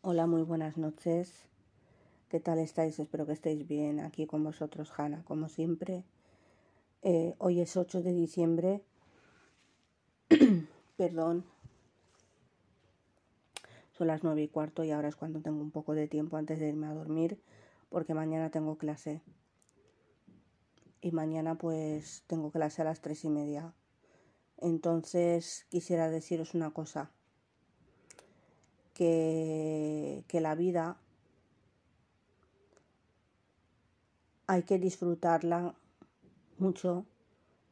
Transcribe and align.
Hola, 0.00 0.28
muy 0.28 0.42
buenas 0.42 0.76
noches. 0.78 1.48
¿Qué 2.28 2.38
tal 2.38 2.60
estáis? 2.60 3.00
Espero 3.00 3.26
que 3.26 3.32
estéis 3.32 3.66
bien. 3.66 3.98
Aquí 3.98 4.26
con 4.26 4.44
vosotros, 4.44 4.92
Hanna, 4.96 5.24
como 5.24 5.48
siempre. 5.48 6.04
Eh, 7.02 7.34
hoy 7.38 7.60
es 7.60 7.76
8 7.76 8.00
de 8.00 8.12
diciembre. 8.12 8.80
Perdón. 10.96 11.44
Son 13.90 14.06
las 14.06 14.22
9 14.22 14.40
y 14.40 14.46
cuarto 14.46 14.84
y 14.84 14.92
ahora 14.92 15.08
es 15.08 15.16
cuando 15.16 15.40
tengo 15.40 15.60
un 15.60 15.72
poco 15.72 15.94
de 15.94 16.06
tiempo 16.06 16.36
antes 16.36 16.60
de 16.60 16.68
irme 16.68 16.86
a 16.86 16.94
dormir 16.94 17.40
porque 17.88 18.14
mañana 18.14 18.50
tengo 18.52 18.78
clase. 18.78 19.20
Y 21.00 21.10
mañana 21.10 21.56
pues 21.56 22.22
tengo 22.28 22.52
clase 22.52 22.82
a 22.82 22.84
las 22.84 23.00
tres 23.00 23.24
y 23.24 23.30
media. 23.30 23.74
Entonces 24.58 25.66
quisiera 25.70 26.08
deciros 26.08 26.54
una 26.54 26.70
cosa 26.70 27.10
que, 28.98 30.40
la 30.40 30.56
vida 30.56 30.96
hay 34.48 34.64
que 34.64 34.78
disfrutarla 34.78 35.74
mucho 36.58 37.04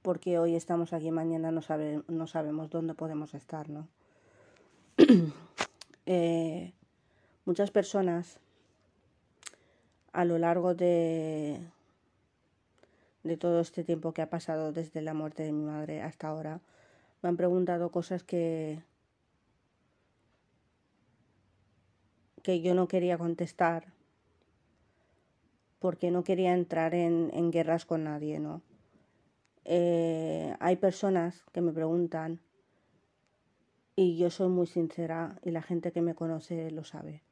porque 0.03 0.39
hoy 0.39 0.55
estamos 0.55 0.93
aquí, 0.93 1.11
mañana 1.11 1.51
no, 1.51 1.61
no 2.09 2.27
sabemos 2.29 2.71
dónde 2.71 2.95
podemos 2.95 3.35
estar, 3.35 3.69
¿no? 3.69 3.89
Eh, 6.09 6.73
muchas 7.47 7.73
personas 7.73 8.39
a 10.13 10.25
lo 10.25 10.39
largo 10.39 10.77
de, 10.77 11.59
de 13.25 13.37
todo 13.37 13.59
este 13.59 13.83
tiempo 13.83 14.13
que 14.13 14.23
ha 14.23 14.31
pasado 14.31 14.71
desde 14.71 15.03
la 15.03 15.15
muerte 15.15 15.43
de 15.43 15.51
mi 15.51 15.65
madre 15.65 16.03
hasta 16.03 16.29
ahora 16.29 16.61
me 17.23 17.29
han 17.29 17.37
preguntado 17.37 17.91
cosas 17.91 18.23
que, 18.23 18.85
que 22.47 22.61
yo 22.61 22.77
no 22.77 22.87
quería 22.87 23.19
contestar 23.19 23.93
porque 25.81 26.13
no 26.13 26.23
quería 26.23 26.55
entrar 26.55 26.95
en, 26.95 27.51
guerras 27.51 27.85
con 27.85 28.05
nadie, 28.05 28.39
¿no? 28.39 28.63
Eh, 29.65 30.55
hay 30.61 30.77
personas 30.77 31.45
que 31.53 31.61
me 31.61 31.73
preguntan 31.73 32.39
y 33.97 34.17
yo 34.17 34.31
soy 34.31 34.49
muy 34.49 34.69
sincera 34.69 35.41
y 35.43 35.51
la 35.51 35.61
gente 35.61 35.91
que 35.91 36.03
me 36.03 36.15
conoce 36.15 36.71
lo 36.71 36.85
sabe. 36.85 37.25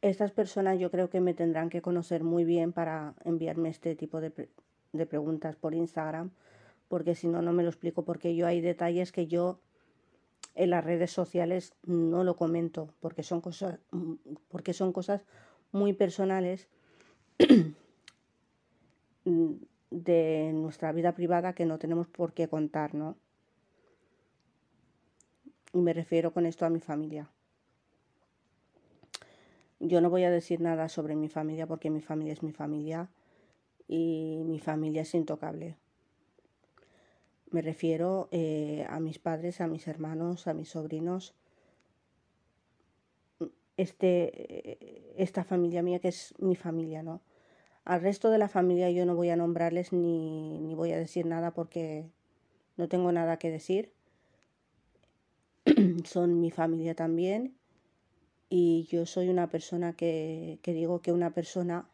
Estas 0.00 0.30
personas 0.30 0.78
yo 0.78 0.88
creo 0.92 1.10
que 1.10 1.20
me 1.20 1.34
tendrán 1.34 1.68
que 1.68 1.82
conocer 1.82 2.22
muy 2.22 2.44
bien 2.44 2.72
para 2.72 3.16
enviarme 3.24 3.70
este 3.70 3.96
tipo 3.96 4.20
de, 4.20 4.50
de 4.92 5.06
preguntas 5.06 5.56
por 5.56 5.74
Instagram, 5.74 6.30
porque 6.86 7.16
si 7.16 7.26
no, 7.26 7.42
no 7.42 7.52
me 7.52 7.64
lo 7.64 7.70
explico, 7.70 8.04
porque 8.04 8.36
yo 8.36 8.46
hay 8.46 8.60
detalles 8.60 9.10
que 9.10 9.26
yo 9.26 9.58
en 10.54 10.70
las 10.70 10.84
redes 10.84 11.10
sociales 11.10 11.74
no 11.84 12.24
lo 12.24 12.36
comento 12.36 12.94
porque 13.00 13.22
son 13.22 13.40
cosas, 13.40 13.78
porque 14.48 14.72
son 14.72 14.92
cosas 14.92 15.22
muy 15.72 15.92
personales 15.92 16.68
de 19.24 20.50
nuestra 20.54 20.92
vida 20.92 21.14
privada 21.14 21.54
que 21.54 21.66
no 21.66 21.78
tenemos 21.78 22.06
por 22.06 22.32
qué 22.32 22.48
contar, 22.48 22.94
¿no? 22.94 23.16
Y 25.72 25.78
me 25.78 25.94
refiero 25.94 26.32
con 26.32 26.44
esto 26.44 26.66
a 26.66 26.70
mi 26.70 26.80
familia. 26.80 27.30
Yo 29.80 30.00
no 30.00 30.10
voy 30.10 30.24
a 30.24 30.30
decir 30.30 30.60
nada 30.60 30.88
sobre 30.88 31.16
mi 31.16 31.28
familia 31.28 31.66
porque 31.66 31.90
mi 31.90 32.00
familia 32.00 32.34
es 32.34 32.42
mi 32.42 32.52
familia 32.52 33.08
y 33.88 34.42
mi 34.44 34.60
familia 34.60 35.02
es 35.02 35.14
intocable. 35.14 35.76
Me 37.52 37.60
refiero 37.60 38.28
eh, 38.32 38.86
a 38.88 38.98
mis 38.98 39.18
padres, 39.18 39.60
a 39.60 39.68
mis 39.68 39.86
hermanos, 39.86 40.46
a 40.46 40.54
mis 40.54 40.70
sobrinos. 40.70 41.34
Este, 43.76 45.22
esta 45.22 45.44
familia 45.44 45.82
mía 45.82 45.98
que 45.98 46.08
es 46.08 46.34
mi 46.38 46.56
familia, 46.56 47.02
¿no? 47.02 47.20
Al 47.84 48.00
resto 48.00 48.30
de 48.30 48.38
la 48.38 48.48
familia 48.48 48.90
yo 48.90 49.04
no 49.04 49.16
voy 49.16 49.28
a 49.28 49.36
nombrarles 49.36 49.92
ni, 49.92 50.58
ni 50.60 50.74
voy 50.74 50.92
a 50.92 50.98
decir 50.98 51.26
nada 51.26 51.52
porque 51.52 52.08
no 52.78 52.88
tengo 52.88 53.12
nada 53.12 53.38
que 53.38 53.50
decir. 53.50 53.92
Son 56.04 56.40
mi 56.40 56.50
familia 56.50 56.94
también 56.94 57.54
y 58.48 58.84
yo 58.90 59.04
soy 59.06 59.28
una 59.28 59.48
persona 59.50 59.94
que, 59.94 60.58
que 60.62 60.72
digo 60.72 61.02
que 61.02 61.12
una 61.12 61.34
persona 61.34 61.88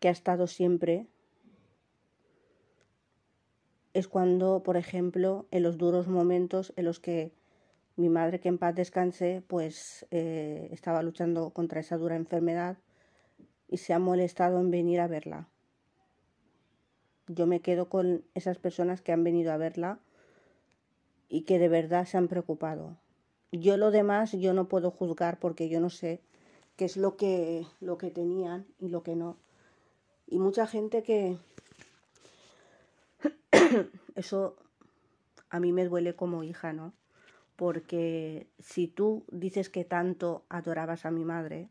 que 0.00 0.08
ha 0.08 0.12
estado 0.12 0.46
siempre 0.46 1.06
es 3.94 4.08
cuando, 4.08 4.62
por 4.62 4.76
ejemplo, 4.76 5.46
en 5.50 5.62
los 5.62 5.78
duros 5.78 6.06
momentos 6.06 6.74
en 6.76 6.84
los 6.84 7.00
que 7.00 7.32
mi 7.96 8.10
madre, 8.10 8.40
que 8.40 8.48
en 8.48 8.58
paz 8.58 8.74
descanse, 8.74 9.42
pues 9.46 10.06
eh, 10.10 10.68
estaba 10.70 11.02
luchando 11.02 11.48
contra 11.50 11.80
esa 11.80 11.96
dura 11.96 12.14
enfermedad 12.16 12.76
y 13.68 13.78
se 13.78 13.94
ha 13.94 13.98
molestado 13.98 14.60
en 14.60 14.70
venir 14.70 15.00
a 15.00 15.06
verla. 15.06 15.48
Yo 17.26 17.46
me 17.46 17.60
quedo 17.60 17.88
con 17.88 18.22
esas 18.34 18.58
personas 18.58 19.00
que 19.00 19.12
han 19.12 19.24
venido 19.24 19.50
a 19.50 19.56
verla 19.56 19.98
y 21.28 21.42
que 21.42 21.58
de 21.58 21.68
verdad 21.68 22.04
se 22.04 22.18
han 22.18 22.28
preocupado. 22.28 22.98
Yo 23.50 23.78
lo 23.78 23.90
demás 23.90 24.32
yo 24.32 24.52
no 24.52 24.68
puedo 24.68 24.90
juzgar 24.90 25.38
porque 25.40 25.70
yo 25.70 25.80
no 25.80 25.88
sé 25.88 26.20
qué 26.76 26.84
es 26.84 26.98
lo 26.98 27.16
que, 27.16 27.64
lo 27.80 27.96
que 27.96 28.10
tenían 28.10 28.66
y 28.78 28.88
lo 28.88 29.02
que 29.02 29.16
no. 29.16 29.38
Y 30.26 30.38
mucha 30.38 30.66
gente 30.66 31.02
que... 31.02 31.36
Eso 34.14 34.56
a 35.50 35.60
mí 35.60 35.72
me 35.72 35.84
duele 35.84 36.14
como 36.14 36.42
hija, 36.42 36.72
¿no? 36.72 36.92
Porque 37.56 38.46
si 38.58 38.88
tú 38.88 39.24
dices 39.30 39.70
que 39.70 39.84
tanto 39.84 40.44
adorabas 40.48 41.06
a 41.06 41.10
mi 41.10 41.24
madre, 41.24 41.68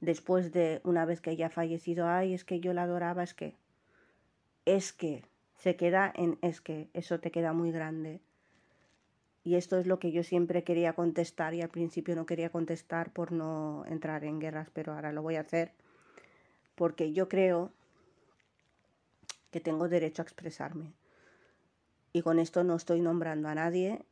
después 0.00 0.52
de 0.52 0.80
una 0.84 1.04
vez 1.04 1.20
que 1.20 1.32
ella 1.32 1.46
ha 1.46 1.50
fallecido, 1.50 2.08
ay, 2.08 2.34
es 2.34 2.44
que 2.44 2.60
yo 2.60 2.72
la 2.72 2.84
adoraba, 2.84 3.22
es 3.22 3.34
que, 3.34 3.54
es 4.64 4.92
que, 4.92 5.24
se 5.58 5.76
queda 5.76 6.10
en 6.14 6.38
es 6.40 6.60
que, 6.60 6.88
eso 6.94 7.20
te 7.20 7.30
queda 7.30 7.52
muy 7.52 7.70
grande. 7.70 8.20
Y 9.42 9.56
esto 9.56 9.78
es 9.78 9.86
lo 9.86 9.98
que 9.98 10.12
yo 10.12 10.22
siempre 10.22 10.64
quería 10.64 10.94
contestar 10.94 11.54
y 11.54 11.62
al 11.62 11.68
principio 11.68 12.14
no 12.14 12.26
quería 12.26 12.50
contestar 12.50 13.12
por 13.12 13.32
no 13.32 13.84
entrar 13.86 14.24
en 14.24 14.38
guerras, 14.38 14.68
pero 14.72 14.94
ahora 14.94 15.12
lo 15.12 15.22
voy 15.22 15.36
a 15.36 15.40
hacer 15.40 15.72
porque 16.80 17.12
yo 17.12 17.28
creo 17.28 17.70
que 19.50 19.60
tengo 19.60 19.90
derecho 19.90 20.22
a 20.22 20.24
expresarme. 20.24 20.94
Y 22.14 22.22
con 22.22 22.38
esto 22.38 22.64
no 22.64 22.74
estoy 22.74 23.02
nombrando 23.02 23.50
a 23.50 23.54
nadie, 23.54 24.02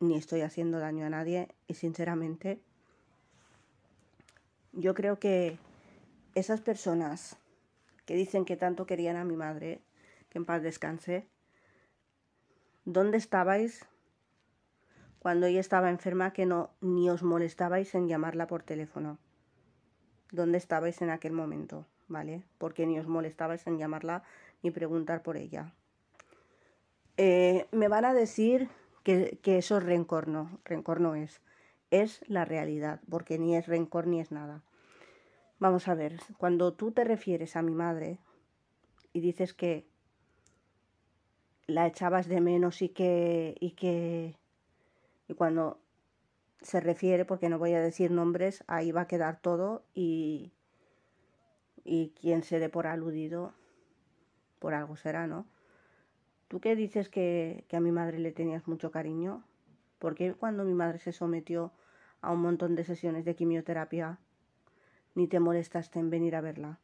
ni 0.00 0.18
estoy 0.18 0.42
haciendo 0.42 0.80
daño 0.80 1.06
a 1.06 1.08
nadie, 1.08 1.48
y 1.66 1.72
sinceramente, 1.72 2.60
yo 4.74 4.92
creo 4.92 5.18
que 5.18 5.56
esas 6.34 6.60
personas 6.60 7.38
que 8.04 8.14
dicen 8.14 8.44
que 8.44 8.58
tanto 8.58 8.84
querían 8.84 9.16
a 9.16 9.24
mi 9.24 9.36
madre, 9.36 9.80
que 10.28 10.36
en 10.36 10.44
paz 10.44 10.62
descanse, 10.62 11.26
¿dónde 12.84 13.16
estabais 13.16 13.86
cuando 15.20 15.46
ella 15.46 15.60
estaba 15.60 15.88
enferma 15.88 16.34
que 16.34 16.44
no 16.44 16.68
ni 16.82 17.08
os 17.08 17.22
molestabais 17.22 17.94
en 17.94 18.08
llamarla 18.08 18.46
por 18.46 18.62
teléfono? 18.62 19.16
¿Dónde 20.32 20.58
estabais 20.58 21.00
en 21.00 21.08
aquel 21.08 21.32
momento? 21.32 21.86
¿Vale? 22.08 22.42
Porque 22.58 22.86
ni 22.86 22.98
os 22.98 23.06
molestabais 23.06 23.66
en 23.66 23.78
llamarla 23.78 24.22
ni 24.62 24.70
preguntar 24.70 25.22
por 25.22 25.36
ella. 25.36 25.72
Eh, 27.16 27.66
me 27.70 27.88
van 27.88 28.04
a 28.04 28.14
decir 28.14 28.68
que, 29.02 29.38
que, 29.42 29.58
eso 29.58 29.78
es 29.78 29.84
rencor, 29.84 30.28
no, 30.28 30.58
rencor 30.64 31.00
no 31.00 31.14
es, 31.14 31.40
es 31.90 32.24
la 32.28 32.44
realidad, 32.44 33.00
porque 33.08 33.38
ni 33.38 33.56
es 33.56 33.66
rencor 33.66 34.06
ni 34.06 34.20
es 34.20 34.32
nada. 34.32 34.62
Vamos 35.58 35.86
a 35.88 35.94
ver, 35.94 36.18
cuando 36.38 36.72
tú 36.72 36.90
te 36.90 37.04
refieres 37.04 37.56
a 37.56 37.62
mi 37.62 37.74
madre 37.74 38.18
y 39.12 39.20
dices 39.20 39.54
que 39.54 39.86
la 41.66 41.86
echabas 41.86 42.28
de 42.28 42.40
menos 42.40 42.82
y 42.82 42.88
que, 42.88 43.56
y 43.60 43.72
que, 43.72 44.36
y 45.28 45.34
cuando 45.34 45.78
se 46.60 46.80
refiere, 46.80 47.24
porque 47.24 47.48
no 47.48 47.58
voy 47.58 47.74
a 47.74 47.80
decir 47.80 48.10
nombres, 48.10 48.64
ahí 48.66 48.90
va 48.90 49.02
a 49.02 49.06
quedar 49.06 49.40
todo 49.40 49.84
y, 49.94 50.52
y 51.84 52.10
quien 52.20 52.42
se 52.42 52.58
dé 52.58 52.68
por 52.68 52.86
aludido, 52.86 53.52
por 54.58 54.74
algo 54.74 54.96
será, 54.96 55.26
¿no? 55.26 55.46
¿Tú 56.48 56.60
qué 56.60 56.74
dices 56.74 57.08
que, 57.08 57.64
que 57.68 57.76
a 57.76 57.80
mi 57.80 57.92
madre 57.92 58.18
le 58.18 58.32
tenías 58.32 58.66
mucho 58.66 58.90
cariño? 58.90 59.44
¿Por 59.98 60.14
qué 60.14 60.34
cuando 60.34 60.64
mi 60.64 60.74
madre 60.74 60.98
se 60.98 61.12
sometió 61.12 61.72
a 62.20 62.32
un 62.32 62.40
montón 62.40 62.74
de 62.74 62.84
sesiones 62.84 63.24
de 63.24 63.34
quimioterapia 63.34 64.18
ni 65.14 65.28
te 65.28 65.40
molestaste 65.40 65.98
en 65.98 66.10
venir 66.10 66.36
a 66.36 66.40
verla? 66.40 66.78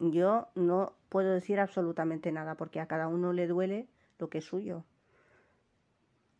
Yo 0.00 0.48
no 0.54 0.94
puedo 1.08 1.32
decir 1.32 1.58
absolutamente 1.58 2.30
nada 2.30 2.54
porque 2.54 2.80
a 2.80 2.86
cada 2.86 3.08
uno 3.08 3.32
le 3.32 3.48
duele 3.48 3.88
lo 4.18 4.30
que 4.30 4.38
es 4.38 4.44
suyo. 4.44 4.84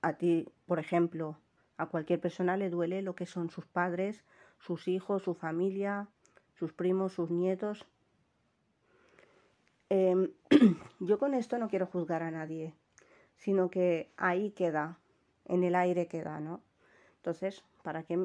A 0.00 0.12
ti, 0.14 0.48
por 0.66 0.78
ejemplo, 0.78 1.38
a 1.76 1.86
cualquier 1.86 2.20
persona 2.20 2.56
le 2.56 2.70
duele 2.70 3.02
lo 3.02 3.16
que 3.16 3.26
son 3.26 3.50
sus 3.50 3.66
padres, 3.66 4.24
sus 4.58 4.88
hijos, 4.88 5.22
su 5.22 5.34
familia, 5.34 6.08
sus 6.54 6.72
primos, 6.72 7.12
sus 7.12 7.30
nietos. 7.30 7.86
Em, 9.90 10.32
yo 11.00 11.18
con 11.18 11.34
esto 11.34 11.58
no 11.58 11.68
quiero 11.68 11.86
juzgar 11.86 12.22
a 12.22 12.30
nadie, 12.30 12.74
sino 13.36 13.70
que 13.70 14.10
ahí 14.16 14.50
queda, 14.50 14.98
en 15.44 15.64
el 15.64 15.74
aire 15.74 16.08
queda, 16.08 16.40
¿no? 16.40 16.60
Entonces, 17.16 17.64
¿para 17.82 18.02
qué? 18.02 18.18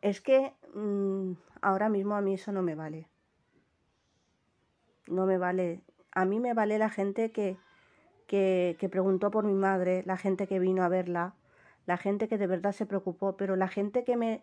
Es 0.00 0.20
que 0.20 0.52
mm, 0.74 1.32
ahora 1.62 1.88
mismo 1.88 2.14
a 2.14 2.20
mí 2.20 2.34
eso 2.34 2.52
no 2.52 2.62
me 2.62 2.74
vale. 2.74 3.08
No 5.06 5.26
me 5.26 5.38
vale. 5.38 5.82
A 6.12 6.24
mí 6.24 6.40
me 6.40 6.54
vale 6.54 6.78
la 6.78 6.90
gente 6.90 7.32
que, 7.32 7.56
que, 8.26 8.76
que 8.78 8.88
preguntó 8.88 9.30
por 9.30 9.44
mi 9.44 9.54
madre, 9.54 10.02
la 10.06 10.16
gente 10.16 10.46
que 10.46 10.58
vino 10.58 10.82
a 10.82 10.88
verla, 10.88 11.34
la 11.86 11.96
gente 11.96 12.28
que 12.28 12.38
de 12.38 12.46
verdad 12.46 12.72
se 12.72 12.86
preocupó, 12.86 13.36
pero 13.36 13.56
la 13.56 13.68
gente 13.68 14.04
que 14.04 14.16
me... 14.16 14.42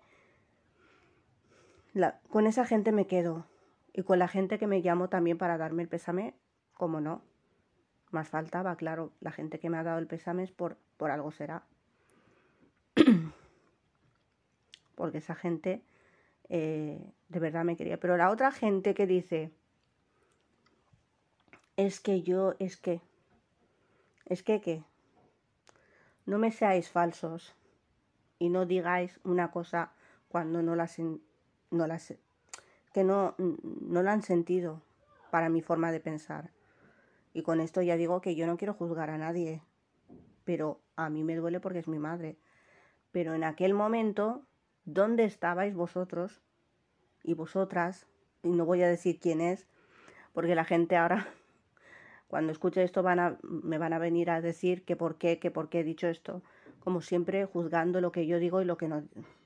La, 1.93 2.19
con 2.29 2.47
esa 2.47 2.65
gente 2.65 2.91
me 2.91 3.07
quedo. 3.07 3.45
Y 3.93 4.03
con 4.03 4.19
la 4.19 4.27
gente 4.27 4.57
que 4.57 4.67
me 4.67 4.81
llamó 4.81 5.09
también 5.09 5.37
para 5.37 5.57
darme 5.57 5.83
el 5.83 5.89
pésame, 5.89 6.33
como 6.73 7.01
no. 7.01 7.21
Más 8.11 8.29
faltaba, 8.29 8.75
claro, 8.75 9.11
la 9.19 9.31
gente 9.31 9.59
que 9.59 9.69
me 9.69 9.77
ha 9.77 9.83
dado 9.83 9.99
el 9.99 10.07
pésame 10.07 10.43
es 10.43 10.51
por, 10.51 10.77
por 10.97 11.11
algo 11.11 11.31
será. 11.31 11.63
Porque 14.95 15.17
esa 15.17 15.35
gente 15.35 15.83
eh, 16.53 16.99
de 17.29 17.39
verdad 17.39 17.63
me 17.63 17.77
quería. 17.77 17.97
Pero 17.97 18.17
la 18.17 18.29
otra 18.29 18.51
gente 18.51 18.93
que 18.93 19.07
dice, 19.07 19.51
es 21.77 22.01
que 22.01 22.23
yo, 22.23 22.55
es 22.59 22.75
que, 22.75 22.99
es 24.25 24.43
que, 24.43 24.59
¿qué? 24.59 24.83
No 26.25 26.37
me 26.37 26.51
seáis 26.51 26.89
falsos 26.89 27.55
y 28.37 28.49
no 28.49 28.65
digáis 28.65 29.17
una 29.23 29.49
cosa 29.51 29.93
cuando 30.27 30.61
no 30.61 30.75
las, 30.75 30.99
no 31.71 31.87
las 31.87 32.13
que 32.93 33.03
no, 33.03 33.35
no 33.37 34.03
la 34.03 34.11
han 34.11 34.21
sentido 34.21 34.81
para 35.31 35.49
mi 35.49 35.61
forma 35.61 35.91
de 35.91 35.99
pensar. 35.99 36.51
Y 37.33 37.43
con 37.43 37.61
esto 37.61 37.81
ya 37.81 37.95
digo 37.95 38.21
que 38.21 38.35
yo 38.35 38.45
no 38.45 38.57
quiero 38.57 38.73
juzgar 38.73 39.09
a 39.09 39.17
nadie, 39.17 39.61
pero 40.43 40.81
a 40.97 41.09
mí 41.09 41.23
me 41.23 41.35
duele 41.35 41.59
porque 41.59 41.79
es 41.79 41.87
mi 41.87 41.99
madre. 41.99 42.37
Pero 43.11 43.33
en 43.33 43.43
aquel 43.43 43.73
momento, 43.73 44.43
¿dónde 44.83 45.23
estabais 45.23 45.73
vosotros 45.73 46.41
y 47.23 47.33
vosotras? 47.33 48.07
Y 48.43 48.49
no 48.49 48.65
voy 48.65 48.83
a 48.83 48.89
decir 48.89 49.19
quién 49.19 49.39
es, 49.39 49.67
porque 50.33 50.55
la 50.55 50.65
gente 50.65 50.97
ahora, 50.97 51.27
cuando 52.27 52.51
escuche 52.51 52.83
esto, 52.83 53.03
van 53.03 53.19
a, 53.19 53.37
me 53.43 53.77
van 53.77 53.93
a 53.93 53.99
venir 53.99 54.29
a 54.29 54.41
decir 54.41 54.83
que 54.83 54.97
por 54.97 55.15
qué, 55.15 55.39
que 55.39 55.51
por 55.51 55.69
qué 55.69 55.79
he 55.79 55.83
dicho 55.83 56.07
esto. 56.07 56.41
Como 56.81 57.01
siempre, 57.01 57.45
juzgando 57.45 58.01
lo 58.01 58.11
que 58.11 58.25
yo 58.25 58.39
digo 58.39 58.61
y 58.61 58.65
lo 58.65 58.75
que 58.75 58.87
no, 58.87 59.03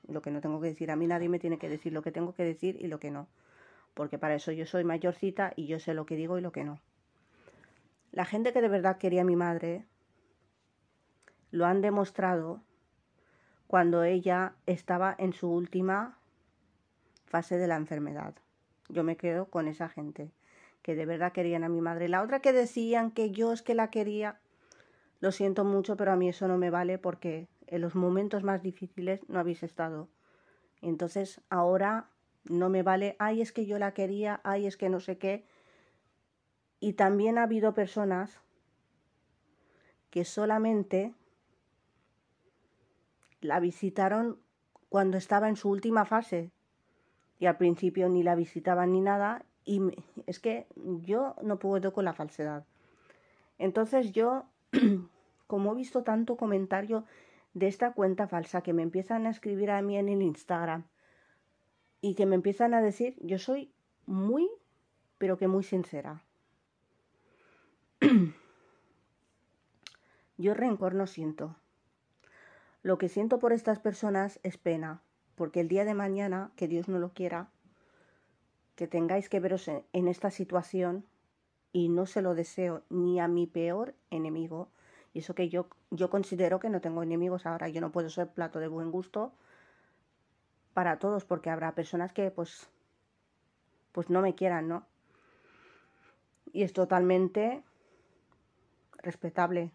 lo 0.08 0.22
que 0.22 0.30
no 0.30 0.40
tengo 0.40 0.60
que 0.60 0.68
decir. 0.68 0.90
A 0.90 0.96
mí 0.96 1.06
nadie 1.06 1.28
me 1.28 1.38
tiene 1.38 1.58
que 1.58 1.68
decir 1.68 1.92
lo 1.92 2.02
que 2.02 2.12
tengo 2.12 2.34
que 2.34 2.44
decir 2.44 2.76
y 2.80 2.86
lo 2.86 2.98
que 2.98 3.10
no. 3.10 3.28
Porque 3.94 4.18
para 4.18 4.34
eso 4.34 4.52
yo 4.52 4.66
soy 4.66 4.84
mayorcita 4.84 5.52
y 5.56 5.66
yo 5.66 5.78
sé 5.78 5.94
lo 5.94 6.06
que 6.06 6.16
digo 6.16 6.38
y 6.38 6.40
lo 6.40 6.52
que 6.52 6.64
no. 6.64 6.80
La 8.12 8.24
gente 8.24 8.52
que 8.52 8.60
de 8.60 8.68
verdad 8.68 8.98
quería 8.98 9.22
a 9.22 9.24
mi 9.24 9.36
madre 9.36 9.84
lo 11.50 11.66
han 11.66 11.80
demostrado 11.80 12.62
cuando 13.66 14.04
ella 14.04 14.54
estaba 14.66 15.14
en 15.18 15.32
su 15.32 15.50
última 15.50 16.18
fase 17.26 17.56
de 17.58 17.66
la 17.66 17.76
enfermedad. 17.76 18.34
Yo 18.88 19.02
me 19.02 19.16
quedo 19.16 19.46
con 19.46 19.68
esa 19.68 19.88
gente 19.88 20.30
que 20.82 20.94
de 20.94 21.06
verdad 21.06 21.32
querían 21.32 21.64
a 21.64 21.68
mi 21.68 21.80
madre. 21.80 22.08
La 22.08 22.22
otra 22.22 22.40
que 22.40 22.52
decían 22.52 23.10
que 23.10 23.32
yo 23.32 23.52
es 23.52 23.62
que 23.62 23.74
la 23.74 23.90
quería, 23.90 24.38
lo 25.20 25.32
siento 25.32 25.64
mucho, 25.64 25.96
pero 25.96 26.12
a 26.12 26.16
mí 26.16 26.28
eso 26.28 26.46
no 26.46 26.58
me 26.58 26.70
vale 26.70 26.98
porque 26.98 27.48
en 27.66 27.80
los 27.80 27.94
momentos 27.94 28.42
más 28.42 28.62
difíciles 28.62 29.28
no 29.28 29.38
habéis 29.38 29.62
estado. 29.62 30.08
Entonces 30.82 31.40
ahora 31.50 32.10
no 32.44 32.68
me 32.68 32.82
vale, 32.82 33.16
ay, 33.18 33.42
es 33.42 33.52
que 33.52 33.66
yo 33.66 33.78
la 33.78 33.92
quería, 33.92 34.40
ay, 34.44 34.66
es 34.66 34.76
que 34.76 34.88
no 34.88 35.00
sé 35.00 35.18
qué. 35.18 35.44
Y 36.78 36.92
también 36.92 37.38
ha 37.38 37.44
habido 37.44 37.74
personas 37.74 38.40
que 40.10 40.24
solamente 40.24 41.14
la 43.40 43.60
visitaron 43.60 44.38
cuando 44.88 45.16
estaba 45.18 45.48
en 45.48 45.56
su 45.56 45.70
última 45.70 46.04
fase. 46.04 46.50
Y 47.38 47.46
al 47.46 47.56
principio 47.56 48.08
ni 48.08 48.22
la 48.22 48.34
visitaban 48.34 48.92
ni 48.92 49.00
nada. 49.00 49.44
Y 49.64 49.80
es 50.26 50.38
que 50.38 50.66
yo 50.76 51.34
no 51.42 51.58
puedo 51.58 51.92
con 51.92 52.04
la 52.04 52.14
falsedad. 52.14 52.64
Entonces 53.58 54.12
yo, 54.12 54.44
como 55.46 55.72
he 55.72 55.76
visto 55.76 56.02
tanto 56.02 56.36
comentario 56.36 57.04
de 57.56 57.68
esta 57.68 57.94
cuenta 57.94 58.28
falsa 58.28 58.60
que 58.60 58.74
me 58.74 58.82
empiezan 58.82 59.26
a 59.26 59.30
escribir 59.30 59.70
a 59.70 59.80
mí 59.80 59.96
en 59.96 60.10
el 60.10 60.20
Instagram 60.20 60.84
y 62.02 62.14
que 62.14 62.26
me 62.26 62.34
empiezan 62.34 62.74
a 62.74 62.82
decir, 62.82 63.16
yo 63.22 63.38
soy 63.38 63.72
muy, 64.04 64.46
pero 65.16 65.38
que 65.38 65.48
muy 65.48 65.64
sincera. 65.64 66.22
yo 70.36 70.52
rencor 70.52 70.94
no 70.94 71.06
siento. 71.06 71.56
Lo 72.82 72.98
que 72.98 73.08
siento 73.08 73.38
por 73.38 73.54
estas 73.54 73.78
personas 73.78 74.38
es 74.42 74.58
pena, 74.58 75.00
porque 75.34 75.60
el 75.60 75.68
día 75.68 75.86
de 75.86 75.94
mañana, 75.94 76.52
que 76.56 76.68
Dios 76.68 76.88
no 76.88 76.98
lo 76.98 77.14
quiera, 77.14 77.48
que 78.74 78.86
tengáis 78.86 79.30
que 79.30 79.40
veros 79.40 79.66
en 79.68 80.08
esta 80.08 80.30
situación, 80.30 81.06
y 81.72 81.88
no 81.88 82.04
se 82.04 82.20
lo 82.20 82.34
deseo 82.34 82.82
ni 82.90 83.18
a 83.18 83.28
mi 83.28 83.46
peor 83.46 83.94
enemigo, 84.10 84.68
y 85.16 85.20
eso 85.20 85.34
que 85.34 85.48
yo, 85.48 85.66
yo 85.90 86.10
considero 86.10 86.60
que 86.60 86.68
no 86.68 86.82
tengo 86.82 87.02
enemigos 87.02 87.46
ahora. 87.46 87.70
Yo 87.70 87.80
no 87.80 87.90
puedo 87.90 88.10
ser 88.10 88.28
plato 88.28 88.60
de 88.60 88.68
buen 88.68 88.90
gusto 88.90 89.32
para 90.74 90.98
todos, 90.98 91.24
porque 91.24 91.48
habrá 91.48 91.74
personas 91.74 92.12
que 92.12 92.30
pues, 92.30 92.68
pues 93.92 94.10
no 94.10 94.20
me 94.20 94.34
quieran, 94.34 94.68
¿no? 94.68 94.84
Y 96.52 96.64
es 96.64 96.74
totalmente 96.74 97.62
respetable. 98.98 99.70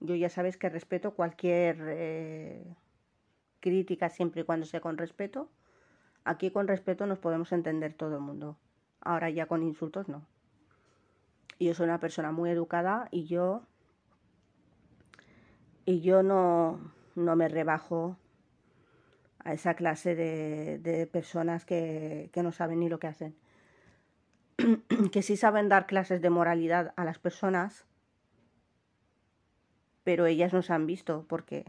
Yo 0.00 0.14
ya 0.14 0.30
sabes 0.30 0.56
que 0.56 0.70
respeto 0.70 1.10
cualquier 1.10 1.76
eh, 1.86 2.76
crítica 3.60 4.08
siempre 4.08 4.40
y 4.40 4.44
cuando 4.44 4.64
sea 4.64 4.80
con 4.80 4.96
respeto. 4.96 5.50
Aquí 6.24 6.50
con 6.50 6.68
respeto 6.68 7.04
nos 7.04 7.18
podemos 7.18 7.52
entender 7.52 7.92
todo 7.92 8.14
el 8.14 8.22
mundo. 8.22 8.56
Ahora 9.02 9.28
ya 9.28 9.44
con 9.44 9.62
insultos 9.62 10.08
no. 10.08 10.26
Yo 11.60 11.74
soy 11.74 11.84
una 11.84 12.00
persona 12.00 12.32
muy 12.32 12.48
educada 12.48 13.08
y 13.10 13.26
yo 13.26 13.66
y 15.84 16.00
yo 16.00 16.22
no, 16.22 16.92
no 17.14 17.36
me 17.36 17.48
rebajo 17.48 18.16
a 19.40 19.52
esa 19.52 19.74
clase 19.74 20.14
de, 20.14 21.08
personas 21.12 21.64
que, 21.64 22.30
que, 22.32 22.42
no 22.42 22.52
saben 22.52 22.80
ni 22.80 22.88
lo 22.88 22.98
que 22.98 23.06
hacen. 23.06 23.36
que 25.12 25.22
sí 25.22 25.36
saben 25.36 25.68
dar 25.68 25.86
clases 25.86 26.22
de 26.22 26.30
moralidad 26.30 26.94
a 26.96 27.04
las 27.04 27.18
personas, 27.18 27.84
pero 30.02 30.26
ellas 30.26 30.52
nos 30.52 30.70
han 30.70 30.86
visto 30.86 31.26
porque 31.28 31.64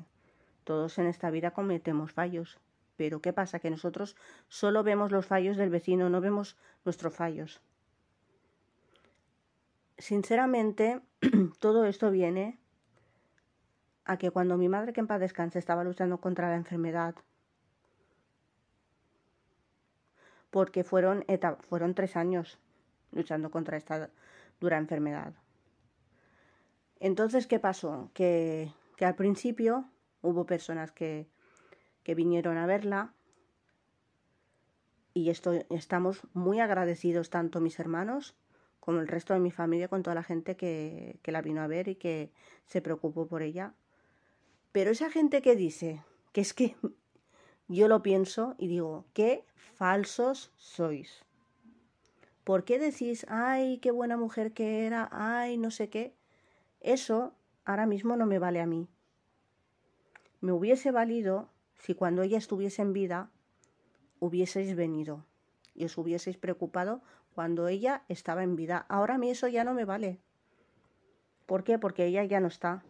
todos 0.63 0.97
en 0.99 1.07
esta 1.07 1.29
vida 1.29 1.51
cometemos 1.51 2.13
fallos. 2.13 2.59
Pero 2.97 3.21
¿qué 3.21 3.33
pasa? 3.33 3.59
Que 3.59 3.69
nosotros 3.69 4.15
solo 4.47 4.83
vemos 4.83 5.11
los 5.11 5.25
fallos 5.25 5.57
del 5.57 5.69
vecino, 5.69 6.09
no 6.09 6.21
vemos 6.21 6.57
nuestros 6.85 7.13
fallos. 7.13 7.61
Sinceramente, 9.97 11.01
todo 11.59 11.85
esto 11.85 12.09
viene 12.11 12.57
a 14.05 14.17
que 14.17 14.31
cuando 14.31 14.57
mi 14.57 14.69
madre, 14.69 14.93
que 14.93 14.99
en 14.99 15.07
paz 15.07 15.19
descanse, 15.19 15.59
estaba 15.59 15.83
luchando 15.83 16.19
contra 16.19 16.49
la 16.49 16.55
enfermedad, 16.55 17.15
porque 20.51 20.83
fueron, 20.83 21.25
fueron 21.67 21.95
tres 21.95 22.15
años 22.15 22.59
luchando 23.11 23.49
contra 23.49 23.77
esta 23.77 24.09
dura 24.59 24.77
enfermedad. 24.77 25.33
Entonces, 26.99 27.47
¿qué 27.47 27.59
pasó? 27.59 28.09
Que, 28.13 28.71
que 28.95 29.05
al 29.05 29.15
principio 29.15 29.89
hubo 30.21 30.45
personas 30.45 30.91
que, 30.91 31.27
que 32.03 32.15
vinieron 32.15 32.57
a 32.57 32.67
verla 32.67 33.13
y 35.13 35.29
estamos 35.29 36.21
muy 36.33 36.59
agradecidos 36.59 37.29
tanto 37.29 37.59
mis 37.59 37.79
hermanos 37.79 38.35
como 38.79 38.99
el 38.99 39.07
resto 39.07 39.33
de 39.33 39.39
mi 39.39 39.51
familia 39.51 39.87
con 39.87 40.03
toda 40.03 40.15
la 40.15 40.23
gente 40.23 40.55
que, 40.55 41.19
que 41.21 41.31
la 41.31 41.41
vino 41.41 41.61
a 41.61 41.67
ver 41.67 41.87
y 41.87 41.95
que 41.95 42.31
se 42.65 42.81
preocupó 42.81 43.27
por 43.27 43.41
ella 43.41 43.73
pero 44.75 44.91
esa 44.91 45.09
gente 45.09 45.41
que 45.41 45.55
dice 45.55 46.03
que 46.33 46.41
es 46.41 46.53
que 46.53 46.75
yo 47.69 47.87
lo 47.87 48.03
pienso 48.03 48.55
y 48.57 48.67
digo, 48.67 49.05
qué 49.13 49.45
falsos 49.55 50.51
sois. 50.57 51.23
¿Por 52.43 52.65
qué 52.65 52.77
decís, 52.77 53.25
ay, 53.29 53.77
qué 53.77 53.91
buena 53.91 54.17
mujer 54.17 54.51
que 54.51 54.85
era, 54.85 55.07
ay, 55.13 55.57
no 55.57 55.71
sé 55.71 55.87
qué? 55.87 56.13
Eso 56.81 57.33
ahora 57.63 57.85
mismo 57.85 58.17
no 58.17 58.25
me 58.25 58.37
vale 58.37 58.59
a 58.59 58.65
mí. 58.65 58.89
Me 60.41 60.51
hubiese 60.51 60.91
valido 60.91 61.47
si 61.77 61.95
cuando 61.95 62.21
ella 62.23 62.37
estuviese 62.37 62.81
en 62.81 62.91
vida 62.91 63.31
hubieseis 64.19 64.75
venido 64.75 65.25
y 65.73 65.85
os 65.85 65.97
hubieseis 65.97 66.35
preocupado 66.35 67.01
cuando 67.33 67.69
ella 67.69 68.03
estaba 68.09 68.43
en 68.43 68.57
vida. 68.57 68.85
Ahora 68.89 69.15
a 69.15 69.19
mí 69.19 69.29
eso 69.29 69.47
ya 69.47 69.63
no 69.63 69.73
me 69.73 69.85
vale. 69.85 70.19
¿Por 71.45 71.63
qué? 71.63 71.79
Porque 71.79 72.07
ella 72.07 72.25
ya 72.25 72.41
no 72.41 72.49
está. 72.49 72.83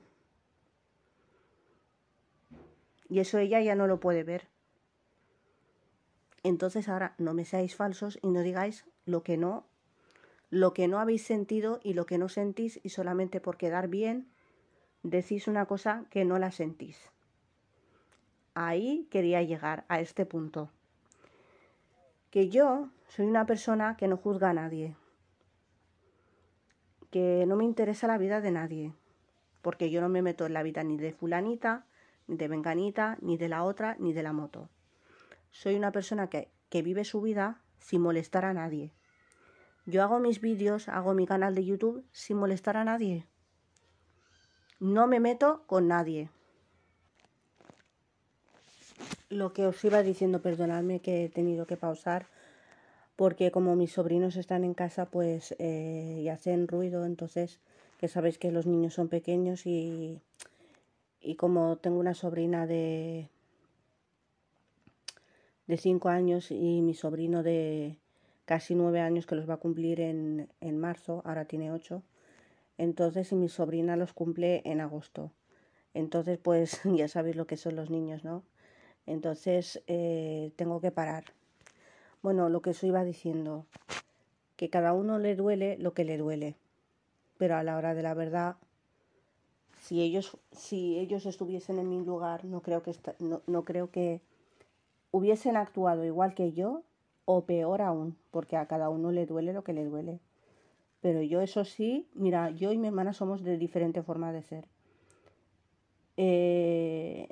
Y 3.09 3.19
eso 3.19 3.37
ella 3.37 3.61
ya 3.61 3.75
no 3.75 3.87
lo 3.87 3.99
puede 3.99 4.23
ver. 4.23 4.47
Entonces 6.43 6.89
ahora 6.89 7.15
no 7.17 7.33
me 7.33 7.45
seáis 7.45 7.75
falsos 7.75 8.19
y 8.21 8.29
no 8.29 8.41
digáis 8.41 8.85
lo 9.05 9.23
que 9.23 9.37
no, 9.37 9.65
lo 10.49 10.73
que 10.73 10.87
no 10.87 10.99
habéis 10.99 11.23
sentido 11.23 11.79
y 11.83 11.93
lo 11.93 12.05
que 12.05 12.17
no 12.17 12.29
sentís 12.29 12.79
y 12.83 12.89
solamente 12.89 13.41
por 13.41 13.57
quedar 13.57 13.87
bien 13.87 14.27
decís 15.03 15.47
una 15.47 15.65
cosa 15.65 16.05
que 16.09 16.25
no 16.25 16.39
la 16.39 16.51
sentís. 16.51 17.09
Ahí 18.53 19.07
quería 19.11 19.41
llegar, 19.41 19.85
a 19.87 19.99
este 19.99 20.25
punto. 20.25 20.69
Que 22.31 22.49
yo 22.49 22.89
soy 23.07 23.25
una 23.25 23.45
persona 23.45 23.97
que 23.97 24.07
no 24.07 24.17
juzga 24.17 24.49
a 24.49 24.53
nadie, 24.53 24.95
que 27.11 27.45
no 27.47 27.55
me 27.55 27.65
interesa 27.65 28.07
la 28.07 28.17
vida 28.17 28.41
de 28.41 28.51
nadie, 28.51 28.93
porque 29.61 29.89
yo 29.89 29.99
no 30.01 30.09
me 30.09 30.21
meto 30.21 30.45
en 30.45 30.53
la 30.53 30.63
vida 30.63 30.83
ni 30.83 30.97
de 30.97 31.11
fulanita, 31.11 31.79
ni 31.79 31.94
de 32.27 32.47
venganita, 32.47 33.17
ni 33.21 33.37
de 33.37 33.49
la 33.49 33.63
otra, 33.63 33.95
ni 33.99 34.13
de 34.13 34.23
la 34.23 34.33
moto. 34.33 34.69
Soy 35.51 35.75
una 35.75 35.91
persona 35.91 36.29
que, 36.29 36.49
que 36.69 36.81
vive 36.81 37.05
su 37.05 37.21
vida 37.21 37.61
sin 37.79 38.01
molestar 38.01 38.45
a 38.45 38.53
nadie. 38.53 38.93
Yo 39.85 40.01
hago 40.01 40.19
mis 40.19 40.41
vídeos, 40.41 40.89
hago 40.89 41.13
mi 41.13 41.27
canal 41.27 41.53
de 41.53 41.63
YouTube 41.63 42.03
sin 42.11 42.37
molestar 42.37 42.77
a 42.77 42.83
nadie. 42.83 43.27
No 44.79 45.07
me 45.07 45.19
meto 45.19 45.63
con 45.67 45.87
nadie. 45.87 46.29
Lo 49.29 49.53
que 49.53 49.67
os 49.67 49.83
iba 49.83 50.01
diciendo, 50.01 50.41
perdonadme 50.41 50.99
que 51.01 51.25
he 51.25 51.29
tenido 51.29 51.65
que 51.67 51.77
pausar, 51.77 52.27
porque 53.15 53.51
como 53.51 53.75
mis 53.75 53.93
sobrinos 53.93 54.35
están 54.35 54.63
en 54.63 54.73
casa, 54.73 55.05
pues 55.05 55.55
eh, 55.59 56.21
y 56.21 56.29
hacen 56.29 56.67
ruido, 56.67 57.05
entonces 57.05 57.59
que 57.99 58.07
sabéis 58.07 58.37
que 58.37 58.51
los 58.51 58.65
niños 58.65 58.93
son 58.93 59.07
pequeños 59.07 59.65
y, 59.65 60.21
y 61.25 61.35
como 61.35 61.77
tengo 61.77 61.99
una 61.99 62.13
sobrina 62.13 62.67
de 62.67 63.29
de 65.67 65.77
5 65.77 66.09
años 66.09 66.51
y 66.51 66.81
mi 66.81 66.93
sobrino 66.93 67.41
de 67.41 67.97
casi 68.45 68.75
9 68.75 69.01
años 69.01 69.25
que 69.25 69.35
los 69.35 69.49
va 69.49 69.55
a 69.55 69.57
cumplir 69.57 69.99
en, 69.99 70.47
en 70.61 70.77
marzo, 70.77 71.23
ahora 71.25 71.45
tiene 71.45 71.71
8. 71.71 72.03
Entonces, 72.77 73.33
mi 73.33 73.49
sobrina 73.49 73.95
los 73.95 74.13
cumple 74.13 74.61
en 74.65 74.81
agosto. 74.81 75.31
Entonces, 75.95 76.37
pues 76.37 76.81
ya 76.83 77.07
sabéis 77.07 77.35
lo 77.35 77.47
que 77.47 77.57
son 77.57 77.75
los 77.75 77.89
niños, 77.89 78.23
¿no? 78.23 78.43
Entonces, 79.07 79.81
eh, 79.87 80.51
tengo 80.55 80.81
que 80.81 80.91
parar. 80.91 81.25
Bueno, 82.21 82.49
lo 82.49 82.61
que 82.61 82.71
os 82.71 82.83
iba 82.83 83.03
diciendo, 83.03 83.65
que 84.55 84.69
cada 84.69 84.93
uno 84.93 85.19
le 85.19 85.35
duele 85.35 85.77
lo 85.79 85.93
que 85.93 86.05
le 86.05 86.17
duele. 86.17 86.55
Pero 87.37 87.55
a 87.55 87.63
la 87.63 87.77
hora 87.77 87.93
de 87.95 88.03
la 88.03 88.13
verdad, 88.13 88.55
si 89.85 90.01
ellos, 90.01 90.35
si 90.51 90.97
ellos 90.97 91.27
estuviesen 91.27 91.77
en 91.77 91.87
mi 91.87 92.03
lugar, 92.03 92.43
no 92.43 92.61
creo 92.61 92.81
que, 92.81 92.95
no, 93.19 93.41
no 93.45 93.63
creo 93.65 93.91
que 93.91 94.19
hubiesen 95.11 95.57
actuado 95.57 96.03
igual 96.03 96.33
que 96.33 96.53
yo 96.53 96.81
o 97.25 97.45
peor 97.45 97.83
aún, 97.83 98.17
porque 98.31 98.57
a 98.57 98.65
cada 98.65 98.89
uno 98.89 99.11
le 99.11 99.27
duele 99.27 99.53
lo 99.53 99.63
que 99.63 99.73
le 99.73 99.85
duele. 99.85 100.19
Pero 101.01 101.21
yo 101.21 101.39
eso 101.41 101.65
sí, 101.65 102.07
mira, 102.15 102.49
yo 102.49 102.71
y 102.71 102.79
mi 102.79 102.87
hermana 102.87 103.13
somos 103.13 103.43
de 103.43 103.59
diferente 103.59 104.01
forma 104.01 104.33
de 104.33 104.41
ser. 104.41 104.67
Eh, 106.17 107.29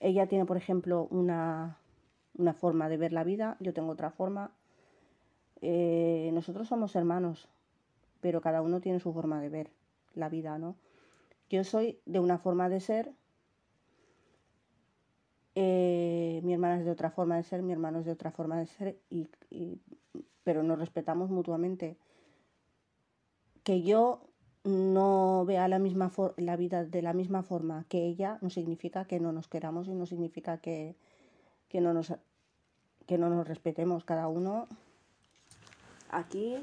ella 0.00 0.26
tiene, 0.26 0.44
por 0.44 0.58
ejemplo, 0.58 1.08
una, 1.10 1.78
una, 2.36 2.52
forma 2.52 2.90
de 2.90 2.98
ver 2.98 3.14
la 3.14 3.24
vida, 3.24 3.56
yo 3.60 3.72
tengo 3.72 3.92
otra 3.92 4.10
forma. 4.10 4.50
Eh, 5.62 6.28
nosotros 6.34 6.68
somos 6.68 6.94
hermanos, 6.96 7.48
pero 8.20 8.42
cada 8.42 8.60
uno 8.60 8.82
tiene 8.82 9.00
su 9.00 9.14
forma 9.14 9.40
de 9.40 9.48
ver 9.48 9.70
la 10.14 10.28
vida, 10.28 10.58
¿no? 10.58 10.76
Yo 11.50 11.64
soy 11.64 11.98
de 12.06 12.20
una 12.20 12.38
forma 12.38 12.68
de 12.68 12.80
ser 12.80 13.14
eh, 15.60 16.40
mi 16.44 16.52
hermana 16.52 16.78
es 16.78 16.84
de 16.84 16.92
otra 16.92 17.10
forma 17.10 17.36
de 17.36 17.42
ser, 17.42 17.62
mi 17.62 17.72
hermano 17.72 17.98
es 17.98 18.04
de 18.04 18.12
otra 18.12 18.30
forma 18.30 18.56
de 18.60 18.66
ser, 18.66 18.96
y, 19.10 19.28
pero 20.44 20.62
nos 20.62 20.78
respetamos 20.78 21.30
mutuamente. 21.30 21.96
Que 23.64 23.82
yo 23.82 24.20
no 24.62 25.44
vea 25.46 25.66
la, 25.66 25.80
misma 25.80 26.12
la 26.36 26.54
vida 26.54 26.84
de 26.84 27.02
la 27.02 27.12
misma 27.12 27.42
forma 27.42 27.84
que 27.88 28.06
ella 28.06 28.38
no 28.40 28.50
significa 28.50 29.04
que 29.06 29.18
no 29.18 29.32
nos 29.32 29.48
queramos 29.48 29.88
y 29.88 29.94
no 29.94 30.06
significa 30.06 30.58
que, 30.58 30.94
que, 31.68 31.80
no, 31.80 31.92
nos, 31.92 32.14
que 33.06 33.18
no 33.18 33.28
nos 33.28 33.48
respetemos. 33.48 34.04
Cada 34.04 34.28
uno 34.28 34.68
aquí, 36.08 36.54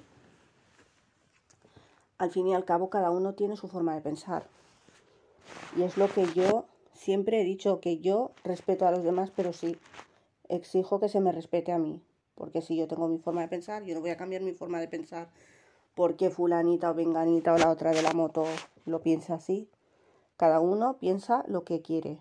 al 2.18 2.32
fin 2.32 2.48
y 2.48 2.56
al 2.56 2.64
cabo, 2.64 2.90
cada 2.90 3.12
uno 3.12 3.34
tiene 3.34 3.58
su 3.58 3.68
forma 3.68 3.94
de 3.94 4.00
pensar. 4.00 4.48
Y 5.76 5.84
es 5.84 5.98
lo 5.98 6.08
que 6.08 6.26
yo 6.34 6.66
Siempre 6.96 7.42
he 7.42 7.44
dicho 7.44 7.82
que 7.82 8.00
yo 8.00 8.32
respeto 8.44 8.88
a 8.88 8.92
los 8.92 9.04
demás, 9.04 9.30
pero 9.36 9.54
sí 9.54 9.78
exijo 10.48 11.00
que 11.00 11.10
se 11.10 11.20
me 11.20 11.32
respete 11.32 11.72
a 11.72 11.78
mí. 11.78 12.02
Porque 12.36 12.62
si 12.62 12.76
yo 12.78 12.88
tengo 12.88 13.08
mi 13.08 13.20
forma 13.20 13.42
de 13.42 13.48
pensar, 13.48 13.84
yo 13.84 13.94
no 13.94 14.02
voy 14.02 14.10
a 14.10 14.18
cambiar 14.18 14.42
mi 14.42 14.54
forma 14.54 14.80
de 14.80 14.88
pensar 14.88 15.30
porque 15.94 16.30
fulanita 16.30 16.92
o 16.92 16.94
venganita 16.94 17.54
o 17.54 17.58
la 17.58 17.70
otra 17.70 17.92
de 17.92 18.02
la 18.02 18.12
moto 18.14 18.46
lo 18.86 19.02
piensa 19.02 19.36
así. 19.36 19.70
Cada 20.36 20.60
uno 20.60 20.98
piensa 20.98 21.44
lo 21.48 21.64
que 21.64 21.82
quiere. 21.82 22.18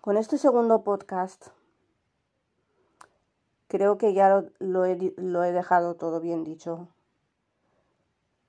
Con 0.00 0.16
este 0.16 0.36
segundo 0.36 0.82
podcast 0.82 1.48
creo 3.68 3.98
que 3.98 4.14
ya 4.14 4.44
lo, 4.58 4.84
he, 4.84 5.14
lo 5.16 5.44
he 5.44 5.52
dejado 5.52 5.94
todo 5.94 6.20
bien 6.20 6.44
dicho. 6.44 6.88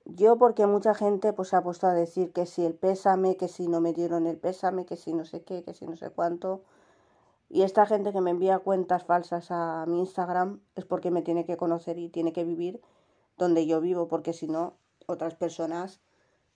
Yo 0.04 0.36
porque 0.36 0.66
mucha 0.66 0.94
gente 0.94 1.32
pues 1.32 1.48
se 1.48 1.56
ha 1.56 1.62
puesto 1.62 1.86
a 1.86 1.94
decir 1.94 2.32
que 2.32 2.46
si 2.46 2.64
el 2.64 2.74
pésame, 2.74 3.36
que 3.36 3.48
si 3.48 3.68
no 3.68 3.80
me 3.80 3.92
dieron 3.92 4.26
el 4.26 4.36
pésame, 4.36 4.84
que 4.84 4.96
si 4.96 5.12
no 5.12 5.24
sé 5.24 5.42
qué, 5.42 5.62
que 5.62 5.74
si 5.74 5.86
no 5.86 5.96
sé 5.96 6.10
cuánto. 6.10 6.62
Y 7.48 7.62
esta 7.62 7.86
gente 7.86 8.12
que 8.12 8.20
me 8.20 8.30
envía 8.30 8.58
cuentas 8.58 9.04
falsas 9.04 9.50
a 9.50 9.84
mi 9.86 10.00
Instagram 10.00 10.60
es 10.74 10.84
porque 10.84 11.10
me 11.10 11.22
tiene 11.22 11.44
que 11.44 11.56
conocer 11.56 11.98
y 11.98 12.08
tiene 12.08 12.32
que 12.32 12.44
vivir 12.44 12.80
donde 13.36 13.66
yo 13.66 13.80
vivo, 13.80 14.08
porque 14.08 14.32
si 14.32 14.48
no, 14.48 14.74
otras 15.06 15.34
personas 15.34 16.00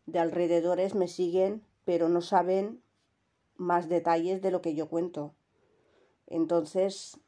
de 0.07 0.19
alrededores 0.19 0.95
me 0.95 1.09
siguen, 1.09 1.63
pero 1.85 2.09
no 2.09 2.23
saben 2.23 2.83
más 3.57 3.89
detalles 3.89 4.43
de 4.43 4.51
lo 4.51 4.61
que 4.61 4.75
yo 4.75 4.89
cuento. 4.89 5.35
Entonces, 6.27 7.21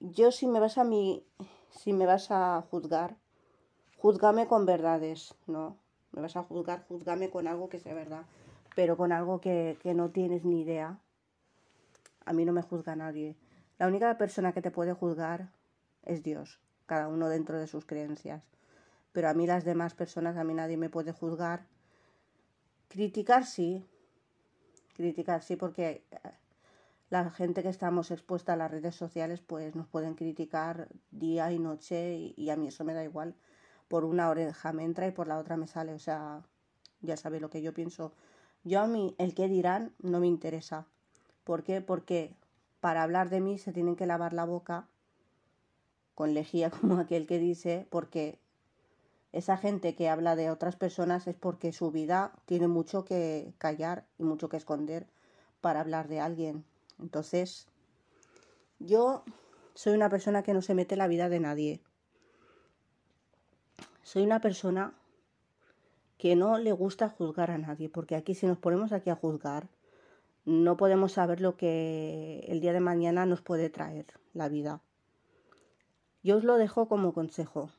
yo 0.00 0.32
si 0.32 0.46
me 0.46 0.60
vas 0.60 0.78
a 0.78 0.84
mí, 0.84 1.24
si 1.70 1.92
me 1.92 2.06
vas 2.06 2.30
a 2.30 2.62
juzgar, 2.70 3.16
juzgame 4.02 4.48
con 4.48 4.66
verdades, 4.66 5.32
¿no? 5.46 5.76
Me 6.10 6.22
vas 6.22 6.34
a 6.34 6.42
juzgar, 6.42 6.84
juzgame 6.88 7.30
con 7.30 7.46
algo 7.46 7.68
que 7.68 7.78
sea 7.78 7.94
verdad, 7.94 8.24
pero 8.74 8.96
con 8.96 9.12
algo 9.12 9.40
que, 9.40 9.78
que 9.80 9.94
no 9.94 10.10
tienes 10.10 10.44
ni 10.44 10.62
idea. 10.62 10.98
A 12.24 12.32
mí 12.32 12.44
no 12.44 12.52
me 12.52 12.62
juzga 12.62 12.96
nadie. 12.96 13.36
La 13.78 13.86
única 13.86 14.18
persona 14.18 14.52
que 14.52 14.60
te 14.60 14.72
puede 14.72 14.92
juzgar 14.92 15.50
es 16.04 16.24
Dios, 16.24 16.58
cada 16.86 17.06
uno 17.06 17.28
dentro 17.28 17.60
de 17.60 17.68
sus 17.68 17.86
creencias. 17.86 18.42
Pero 19.12 19.28
a 19.28 19.34
mí 19.34 19.46
las 19.46 19.64
demás 19.64 19.94
personas, 19.94 20.36
a 20.36 20.42
mí 20.42 20.52
nadie 20.52 20.76
me 20.76 20.90
puede 20.90 21.12
juzgar. 21.12 21.64
Criticar 22.88 23.46
sí, 23.46 23.86
criticar 24.96 25.44
sí, 25.44 25.54
porque 25.54 26.02
eh, 26.10 26.18
la 27.08 27.30
gente 27.30 27.62
que 27.62 27.68
estamos 27.68 28.10
expuesta 28.10 28.54
a 28.54 28.56
las 28.56 28.70
redes 28.70 28.96
sociales, 28.96 29.40
pues 29.40 29.76
nos 29.76 29.86
pueden 29.86 30.14
criticar 30.14 30.88
día 31.12 31.52
y 31.52 31.60
noche 31.60 32.16
y, 32.16 32.34
y 32.36 32.50
a 32.50 32.56
mí 32.56 32.66
eso 32.66 32.82
me 32.82 32.94
da 32.94 33.04
igual 33.04 33.36
por 33.92 34.06
una 34.06 34.30
oreja 34.30 34.72
me 34.72 34.84
entra 34.84 35.06
y 35.06 35.10
por 35.10 35.28
la 35.28 35.38
otra 35.38 35.58
me 35.58 35.66
sale. 35.66 35.92
O 35.92 35.98
sea, 35.98 36.40
ya 37.02 37.18
sabe 37.18 37.40
lo 37.40 37.50
que 37.50 37.60
yo 37.60 37.74
pienso. 37.74 38.14
Yo 38.64 38.80
a 38.80 38.86
mí, 38.86 39.14
el 39.18 39.34
que 39.34 39.48
dirán, 39.48 39.92
no 39.98 40.18
me 40.18 40.28
interesa. 40.28 40.86
¿Por 41.44 41.62
qué? 41.62 41.82
Porque 41.82 42.34
para 42.80 43.02
hablar 43.02 43.28
de 43.28 43.42
mí 43.42 43.58
se 43.58 43.70
tienen 43.70 43.94
que 43.94 44.06
lavar 44.06 44.32
la 44.32 44.46
boca 44.46 44.88
con 46.14 46.32
lejía, 46.32 46.70
como 46.80 46.96
aquel 46.96 47.26
que 47.26 47.38
dice, 47.38 47.86
porque 47.90 48.38
esa 49.30 49.58
gente 49.58 49.94
que 49.94 50.08
habla 50.08 50.36
de 50.36 50.50
otras 50.50 50.74
personas 50.74 51.26
es 51.26 51.36
porque 51.36 51.74
su 51.74 51.90
vida 51.90 52.32
tiene 52.46 52.68
mucho 52.68 53.04
que 53.04 53.52
callar 53.58 54.06
y 54.16 54.22
mucho 54.22 54.48
que 54.48 54.56
esconder 54.56 55.06
para 55.60 55.80
hablar 55.80 56.08
de 56.08 56.18
alguien. 56.18 56.64
Entonces, 56.98 57.68
yo 58.78 59.22
soy 59.74 59.92
una 59.92 60.08
persona 60.08 60.42
que 60.42 60.54
no 60.54 60.62
se 60.62 60.74
mete 60.74 60.96
la 60.96 61.08
vida 61.08 61.28
de 61.28 61.40
nadie 61.40 61.82
soy 64.02 64.22
una 64.22 64.40
persona 64.40 64.94
que 66.18 66.36
no 66.36 66.58
le 66.58 66.72
gusta 66.72 67.08
juzgar 67.08 67.50
a 67.50 67.58
nadie, 67.58 67.88
porque 67.88 68.14
aquí 68.14 68.34
si 68.34 68.46
nos 68.46 68.58
ponemos 68.58 68.92
aquí 68.92 69.10
a 69.10 69.16
juzgar, 69.16 69.68
no 70.44 70.76
podemos 70.76 71.12
saber 71.12 71.40
lo 71.40 71.56
que 71.56 72.44
el 72.48 72.60
día 72.60 72.72
de 72.72 72.80
mañana 72.80 73.26
nos 73.26 73.42
puede 73.42 73.70
traer 73.70 74.06
la 74.34 74.48
vida. 74.48 74.80
Yo 76.22 76.36
os 76.36 76.44
lo 76.44 76.56
dejo 76.56 76.88
como 76.88 77.12
consejo. 77.12 77.70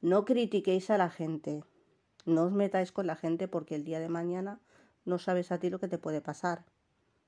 No 0.00 0.24
critiquéis 0.24 0.90
a 0.90 0.98
la 0.98 1.10
gente, 1.10 1.64
no 2.26 2.44
os 2.44 2.52
metáis 2.52 2.92
con 2.92 3.06
la 3.06 3.16
gente 3.16 3.48
porque 3.48 3.74
el 3.74 3.84
día 3.84 4.00
de 4.00 4.08
mañana 4.08 4.60
no 5.04 5.18
sabes 5.18 5.52
a 5.52 5.58
ti 5.58 5.70
lo 5.70 5.78
que 5.78 5.88
te 5.88 5.98
puede 5.98 6.20
pasar, 6.20 6.64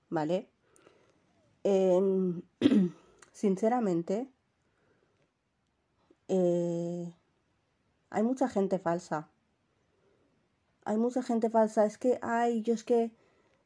¿vale? 0.09 0.49
sinceramente, 3.33 4.29
eh, 6.29 7.13
hay 8.11 8.23
mucha 8.23 8.49
gente 8.49 8.79
falsa. 8.79 9.29
Hay 10.85 10.97
mucha 10.97 11.23
gente 11.23 11.51
falsa. 11.51 11.85
Es 11.85 11.99
que, 11.99 12.19
ay, 12.23 12.63
yo 12.63 12.75
es 12.75 12.85
que 12.85 13.11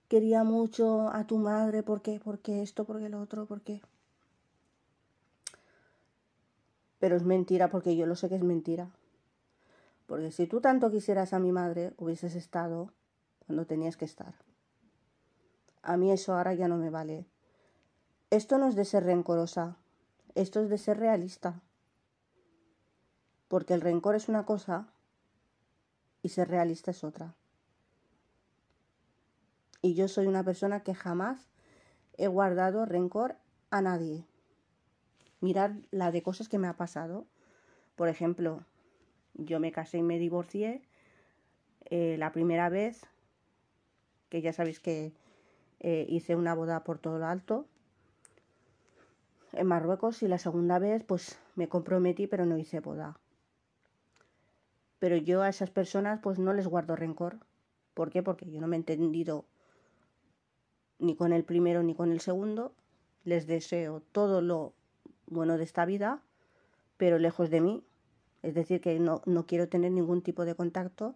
quería 0.09 0.45
mucho 0.45 1.09
a 1.09 1.27
tu 1.27 1.39
madre, 1.39 1.83
¿por 1.83 2.03
qué? 2.03 2.21
Porque 2.23 2.63
esto, 2.63 2.85
porque 2.85 3.09
lo 3.09 3.21
otro, 3.21 3.47
porque... 3.47 3.81
Pero 6.99 7.17
es 7.17 7.23
mentira 7.23 7.71
porque 7.71 7.97
yo 7.97 8.07
lo 8.07 8.15
sé 8.15 8.29
que 8.29 8.35
es 8.35 8.43
mentira. 8.43 8.91
Porque 10.07 10.33
si 10.33 10.47
tú 10.47 10.61
tanto 10.61 10.91
quisieras 10.91 11.33
a 11.33 11.39
mi 11.39 11.53
madre, 11.53 11.95
hubieses 11.97 12.35
estado 12.35 12.93
cuando 13.47 13.65
tenías 13.67 13.97
que 13.97 14.05
estar. 14.05 14.35
A 15.83 15.97
mí 15.97 16.11
eso 16.11 16.35
ahora 16.35 16.53
ya 16.55 16.69
no 16.69 16.77
me 16.77 16.91
vale. 16.91 17.25
Esto 18.31 18.59
no 18.59 18.69
es 18.69 18.75
de 18.75 18.85
ser 18.85 19.05
rencorosa, 19.05 19.77
esto 20.35 20.61
es 20.61 20.69
de 20.69 20.79
ser 20.79 20.99
realista. 20.99 21.63
Porque 23.51 23.75
el 23.75 23.81
rencor 23.81 24.15
es 24.15 24.29
una 24.29 24.47
cosa 24.47 24.87
y 26.23 26.29
ser 26.29 26.49
realista 26.49 26.93
es 26.93 27.03
otra. 27.03 27.35
Y 29.83 29.95
yo 29.95 30.07
soy 30.07 30.29
una 30.29 30.45
persona 30.45 30.85
que 30.85 30.95
jamás 30.95 31.51
he 32.17 32.29
guardado 32.29 32.87
rencor 32.87 33.35
a 33.71 33.83
nadie. 33.83 34.25
Mirar 35.41 35.75
la 35.91 36.13
de 36.13 36.23
cosas 36.23 36.49
que 36.49 36.59
me 36.59 36.69
ha 36.69 36.77
pasado. 36.77 37.27
Por 37.97 38.09
ejemplo, 38.09 38.65
yo 39.35 39.59
me 39.59 39.73
casé 39.73 39.99
y 39.99 40.03
me 40.03 40.21
divorcié 40.21 40.83
eh, 41.87 42.15
la 42.21 42.31
primera 42.31 42.69
vez, 42.69 43.03
que 44.29 44.43
ya 44.43 44.53
sabéis 44.53 44.79
que 44.79 45.13
eh, 45.81 46.07
hice 46.09 46.37
una 46.37 46.55
boda 46.55 46.85
por 46.85 47.01
todo 47.01 47.19
lo 47.19 47.27
alto 47.27 47.67
en 49.55 49.67
Marruecos 49.67 50.23
y 50.23 50.29
la 50.29 50.39
segunda 50.39 50.79
vez 50.79 51.03
pues 51.03 51.37
me 51.57 51.69
comprometí 51.69 52.29
pero 52.29 52.47
no 52.47 52.57
hice 52.57 52.79
boda. 52.79 53.19
Pero 55.01 55.17
yo 55.17 55.43
a 55.43 55.49
esas 55.49 55.71
personas 55.71 56.21
pues 56.23 56.39
no 56.39 56.53
les 56.53 56.69
guardo 56.69 56.95
rencor. 56.95 57.41
¿Por 57.95 58.11
qué? 58.11 58.23
Porque 58.23 58.49
yo 58.49 58.61
no 58.61 58.69
me 58.69 58.77
he 58.77 58.79
entendido 58.79 59.47
ni 61.01 61.17
con 61.17 61.33
el 61.33 61.43
primero 61.43 61.83
ni 61.83 61.95
con 61.95 62.13
el 62.13 62.21
segundo. 62.21 62.73
Les 63.25 63.49
deseo 63.49 64.03
todo 64.13 64.41
lo 64.43 64.75
bueno 65.27 65.59
de 65.59 65.65
esta 65.65 65.85
vida, 65.85 66.23
pero 66.97 67.19
lejos 67.19 67.51
de 67.51 67.61
mí. 67.61 67.85
Es 68.43 68.55
decir, 68.55 68.81
que 68.81 69.01
no, 69.01 69.23
no 69.27 69.47
quiero 69.47 69.69
tener 69.69 69.91
ningún 69.91 70.23
tipo 70.23 70.45
de 70.45 70.55
contacto, 70.55 71.15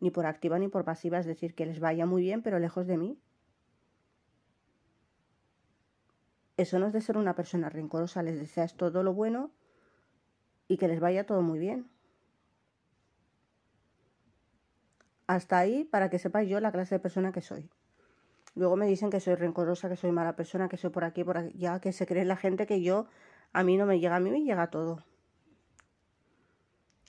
ni 0.00 0.10
por 0.10 0.26
activa 0.26 0.58
ni 0.58 0.68
por 0.68 0.84
pasiva. 0.84 1.18
Es 1.18 1.26
decir, 1.26 1.54
que 1.54 1.66
les 1.66 1.80
vaya 1.80 2.06
muy 2.06 2.22
bien, 2.22 2.42
pero 2.42 2.58
lejos 2.58 2.86
de 2.86 2.98
mí. 2.98 3.18
Eso 6.56 6.78
no 6.78 6.86
es 6.86 6.92
de 6.92 7.00
ser 7.00 7.16
una 7.16 7.34
persona 7.34 7.68
rencorosa, 7.70 8.22
les 8.22 8.38
deseas 8.38 8.76
todo 8.76 9.02
lo 9.02 9.14
bueno 9.14 9.50
y 10.68 10.76
que 10.76 10.88
les 10.88 11.00
vaya 11.00 11.24
todo 11.24 11.42
muy 11.42 11.58
bien. 11.58 11.91
Hasta 15.32 15.56
ahí 15.56 15.84
para 15.84 16.10
que 16.10 16.18
sepáis 16.18 16.46
yo 16.50 16.60
la 16.60 16.72
clase 16.72 16.96
de 16.96 16.98
persona 16.98 17.32
que 17.32 17.40
soy. 17.40 17.70
Luego 18.54 18.76
me 18.76 18.86
dicen 18.86 19.08
que 19.08 19.18
soy 19.18 19.34
rencorosa, 19.34 19.88
que 19.88 19.96
soy 19.96 20.12
mala 20.12 20.36
persona, 20.36 20.68
que 20.68 20.76
soy 20.76 20.90
por 20.90 21.04
aquí, 21.04 21.24
por 21.24 21.38
allá, 21.38 21.80
que 21.80 21.90
se 21.94 22.04
cree 22.04 22.26
la 22.26 22.36
gente 22.36 22.66
que 22.66 22.82
yo, 22.82 23.06
a 23.54 23.64
mí 23.64 23.78
no 23.78 23.86
me 23.86 23.98
llega, 23.98 24.16
a 24.16 24.20
mí 24.20 24.30
me 24.30 24.42
llega 24.42 24.66
todo. 24.66 25.02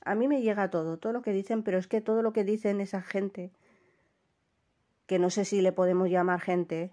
A 0.06 0.16
mí 0.16 0.30
me 0.30 0.42
llega 0.42 0.70
todo, 0.70 0.98
todo 1.00 1.12
lo 1.12 1.22
que 1.22 1.34
dicen, 1.34 1.64
pero 1.64 1.78
es 1.78 1.88
que 1.88 2.00
todo 2.00 2.22
lo 2.22 2.32
que 2.32 2.46
dicen 2.46 2.80
esa 2.80 3.02
gente, 3.02 3.52
que 5.06 5.20
no 5.20 5.30
sé 5.30 5.44
si 5.44 5.62
le 5.62 5.74
podemos 5.74 6.10
llamar 6.10 6.40
gente, 6.40 6.92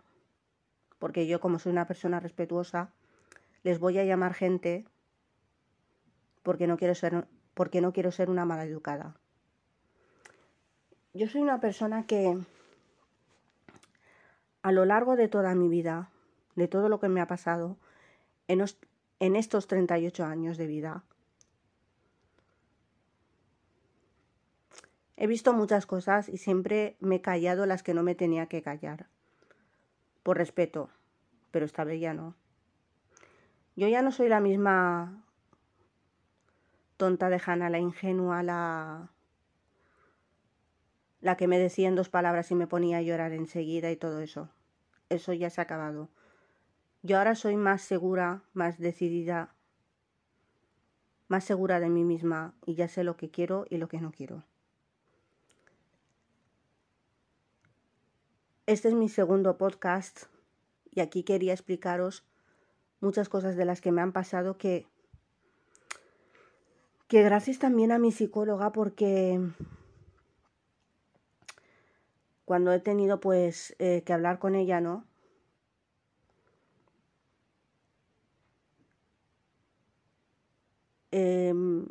porque 0.98 1.28
yo 1.28 1.38
como 1.38 1.60
soy 1.60 1.70
una 1.70 1.86
persona 1.86 2.18
respetuosa, 2.18 2.92
les 3.62 3.78
voy 3.78 4.00
a 4.00 4.04
llamar 4.04 4.34
gente 4.34 4.84
porque 6.42 6.66
no 6.66 6.76
quiero 6.76 6.96
ser, 6.96 7.28
porque 7.54 7.80
no 7.80 7.92
quiero 7.92 8.10
ser 8.10 8.30
una 8.30 8.44
mala 8.44 8.64
educada. 8.64 9.14
Yo 11.12 11.26
soy 11.26 11.40
una 11.40 11.60
persona 11.60 12.06
que 12.06 12.38
a 14.62 14.72
lo 14.72 14.84
largo 14.84 15.16
de 15.16 15.26
toda 15.26 15.56
mi 15.56 15.68
vida, 15.68 16.08
de 16.54 16.68
todo 16.68 16.88
lo 16.88 17.00
que 17.00 17.08
me 17.08 17.20
ha 17.20 17.26
pasado, 17.26 17.76
en, 18.46 18.64
en 19.18 19.36
estos 19.36 19.66
38 19.66 20.24
años 20.24 20.56
de 20.56 20.68
vida, 20.68 21.02
he 25.16 25.26
visto 25.26 25.52
muchas 25.52 25.84
cosas 25.84 26.28
y 26.28 26.36
siempre 26.36 26.96
me 27.00 27.16
he 27.16 27.20
callado 27.20 27.66
las 27.66 27.82
que 27.82 27.92
no 27.92 28.04
me 28.04 28.14
tenía 28.14 28.46
que 28.46 28.62
callar 28.62 29.06
por 30.22 30.38
respeto, 30.38 30.90
pero 31.50 31.66
esta 31.66 31.82
vez 31.82 32.00
ya 32.00 32.14
no. 32.14 32.36
Yo 33.74 33.88
ya 33.88 34.02
no 34.02 34.12
soy 34.12 34.28
la 34.28 34.40
misma 34.40 35.24
tonta 36.96 37.28
de 37.30 37.40
Hanna, 37.44 37.68
la 37.68 37.78
ingenua, 37.80 38.42
la 38.44 39.10
la 41.20 41.36
que 41.36 41.48
me 41.48 41.58
decía 41.58 41.88
en 41.88 41.94
dos 41.94 42.08
palabras 42.08 42.50
y 42.50 42.54
me 42.54 42.66
ponía 42.66 42.98
a 42.98 43.02
llorar 43.02 43.32
enseguida 43.32 43.90
y 43.90 43.96
todo 43.96 44.20
eso. 44.20 44.48
Eso 45.08 45.32
ya 45.32 45.50
se 45.50 45.60
ha 45.60 45.64
acabado. 45.64 46.08
Yo 47.02 47.18
ahora 47.18 47.34
soy 47.34 47.56
más 47.56 47.82
segura, 47.82 48.42
más 48.52 48.78
decidida, 48.78 49.54
más 51.28 51.44
segura 51.44 51.80
de 51.80 51.88
mí 51.88 52.04
misma 52.04 52.54
y 52.66 52.74
ya 52.74 52.88
sé 52.88 53.04
lo 53.04 53.16
que 53.16 53.30
quiero 53.30 53.66
y 53.70 53.78
lo 53.78 53.88
que 53.88 54.00
no 54.00 54.12
quiero. 54.12 54.44
Este 58.66 58.88
es 58.88 58.94
mi 58.94 59.08
segundo 59.08 59.56
podcast 59.56 60.24
y 60.90 61.00
aquí 61.00 61.22
quería 61.22 61.52
explicaros 61.52 62.24
muchas 63.00 63.28
cosas 63.28 63.56
de 63.56 63.64
las 63.64 63.80
que 63.80 63.92
me 63.92 64.02
han 64.02 64.12
pasado 64.12 64.58
que 64.58 64.86
que 67.08 67.24
gracias 67.24 67.58
también 67.58 67.90
a 67.90 67.98
mi 67.98 68.12
psicóloga 68.12 68.70
porque 68.70 69.40
cuando 72.50 72.72
he 72.72 72.80
tenido 72.80 73.20
pues 73.20 73.76
eh, 73.78 74.02
que 74.04 74.12
hablar 74.12 74.40
con 74.40 74.56
ella, 74.56 74.80
¿no? 74.80 75.06
Em, 81.12 81.86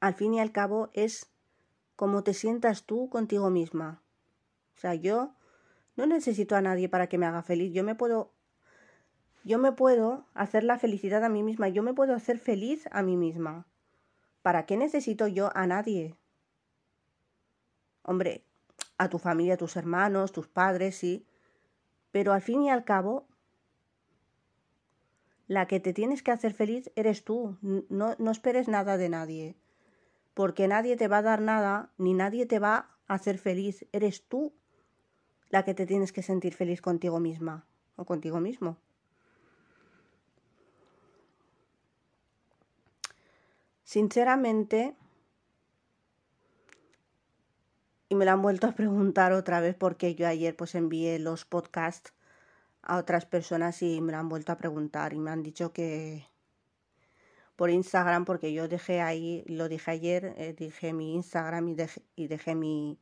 al 0.00 0.14
fin 0.14 0.32
y 0.32 0.40
al 0.40 0.50
cabo 0.50 0.88
es 0.94 1.30
como 1.94 2.24
te 2.24 2.32
sientas 2.32 2.84
tú 2.86 3.10
contigo 3.10 3.50
misma. 3.50 4.02
O 4.74 4.80
sea, 4.80 4.94
yo 4.94 5.34
no 5.94 6.06
necesito 6.06 6.56
a 6.56 6.62
nadie 6.62 6.88
para 6.88 7.10
que 7.10 7.18
me 7.18 7.26
haga 7.26 7.42
feliz. 7.42 7.74
Yo 7.74 7.84
me 7.84 7.94
puedo 7.94 8.32
yo 9.44 9.58
me 9.58 9.72
puedo 9.72 10.24
hacer 10.32 10.64
la 10.64 10.78
felicidad 10.78 11.22
a 11.22 11.28
mí 11.28 11.42
misma, 11.42 11.68
yo 11.68 11.82
me 11.82 11.92
puedo 11.92 12.14
hacer 12.14 12.38
feliz 12.38 12.88
a 12.90 13.02
mí 13.02 13.18
misma. 13.18 13.66
¿Para 14.40 14.64
qué 14.64 14.78
necesito 14.78 15.26
yo 15.26 15.54
a 15.54 15.66
nadie? 15.66 16.16
Hombre, 18.04 18.46
a 19.02 19.08
tu 19.08 19.18
familia, 19.18 19.54
a 19.54 19.56
tus 19.56 19.76
hermanos, 19.76 20.32
tus 20.32 20.48
padres, 20.48 20.96
sí. 20.96 21.26
Pero 22.10 22.32
al 22.32 22.42
fin 22.42 22.62
y 22.62 22.70
al 22.70 22.84
cabo, 22.84 23.26
la 25.46 25.66
que 25.66 25.80
te 25.80 25.92
tienes 25.92 26.22
que 26.22 26.30
hacer 26.30 26.54
feliz 26.54 26.90
eres 26.96 27.24
tú. 27.24 27.56
No, 27.60 28.14
no 28.18 28.30
esperes 28.30 28.68
nada 28.68 28.96
de 28.96 29.08
nadie. 29.08 29.56
Porque 30.34 30.68
nadie 30.68 30.96
te 30.96 31.08
va 31.08 31.18
a 31.18 31.22
dar 31.22 31.40
nada, 31.40 31.90
ni 31.98 32.14
nadie 32.14 32.46
te 32.46 32.58
va 32.58 32.90
a 33.06 33.14
hacer 33.14 33.38
feliz. 33.38 33.86
Eres 33.92 34.26
tú 34.26 34.52
la 35.50 35.64
que 35.64 35.74
te 35.74 35.86
tienes 35.86 36.12
que 36.12 36.22
sentir 36.22 36.54
feliz 36.54 36.80
contigo 36.80 37.20
misma 37.20 37.66
o 37.96 38.04
contigo 38.04 38.40
mismo. 38.40 38.78
Sinceramente, 43.84 44.96
y 48.12 48.14
me 48.14 48.26
lo 48.26 48.32
han 48.32 48.42
vuelto 48.42 48.66
a 48.66 48.72
preguntar 48.72 49.32
otra 49.32 49.60
vez 49.60 49.74
porque 49.74 50.14
yo 50.14 50.28
ayer 50.28 50.54
pues 50.54 50.74
envié 50.74 51.18
los 51.18 51.46
podcasts 51.46 52.12
a 52.82 52.98
otras 52.98 53.24
personas 53.24 53.80
y 53.80 54.02
me 54.02 54.12
lo 54.12 54.18
han 54.18 54.28
vuelto 54.28 54.52
a 54.52 54.58
preguntar 54.58 55.14
y 55.14 55.18
me 55.18 55.30
han 55.30 55.42
dicho 55.42 55.72
que 55.72 56.26
por 57.56 57.70
Instagram 57.70 58.26
porque 58.26 58.52
yo 58.52 58.68
dejé 58.68 59.00
ahí, 59.00 59.44
lo 59.46 59.66
dije 59.70 59.90
ayer, 59.92 60.34
eh, 60.36 60.52
dije 60.52 60.92
mi 60.92 61.14
Instagram 61.14 61.70
y 61.70 61.76
y 62.14 62.26
dejé 62.26 62.54
mi, 62.54 62.98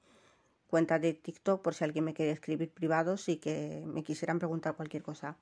cuenta 0.68 1.00
de 1.00 1.12
TikTok 1.12 1.60
por 1.60 1.74
si 1.74 1.82
alguien 1.82 2.04
me 2.04 2.14
quiere 2.14 2.30
escribir 2.30 2.70
privados 2.70 3.28
y 3.28 3.38
que 3.38 3.82
me 3.86 4.04
quisieran 4.04 4.38
preguntar 4.38 4.76
cualquier 4.76 5.02
cosa. 5.02 5.36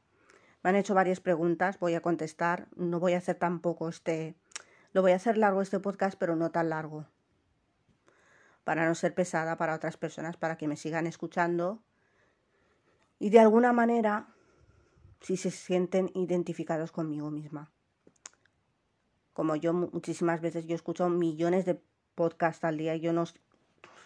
Me 0.62 0.70
han 0.70 0.76
hecho 0.76 0.94
varias 0.94 1.20
preguntas, 1.20 1.78
voy 1.78 1.94
a 1.94 2.00
contestar. 2.00 2.68
No 2.74 3.00
voy 3.00 3.12
a 3.12 3.18
hacer 3.18 3.36
tampoco 3.36 3.90
este. 3.90 4.34
Lo 4.94 5.02
voy 5.02 5.12
a 5.12 5.16
hacer 5.16 5.36
largo 5.36 5.60
este 5.60 5.78
podcast, 5.78 6.18
pero 6.18 6.36
no 6.36 6.50
tan 6.50 6.70
largo. 6.70 7.04
Para 8.68 8.86
no 8.86 8.94
ser 8.94 9.14
pesada 9.14 9.56
para 9.56 9.74
otras 9.74 9.96
personas, 9.96 10.36
para 10.36 10.58
que 10.58 10.68
me 10.68 10.76
sigan 10.76 11.06
escuchando. 11.06 11.82
Y 13.18 13.30
de 13.30 13.40
alguna 13.40 13.72
manera, 13.72 14.28
si 15.22 15.38
se 15.38 15.50
sienten 15.50 16.10
identificados 16.14 16.92
conmigo 16.92 17.30
misma. 17.30 17.72
Como 19.32 19.56
yo 19.56 19.72
muchísimas 19.72 20.42
veces, 20.42 20.66
yo 20.66 20.74
escucho 20.74 21.08
millones 21.08 21.64
de 21.64 21.80
podcasts 22.14 22.62
al 22.62 22.76
día 22.76 22.94
yo 22.96 23.14
no, 23.14 23.24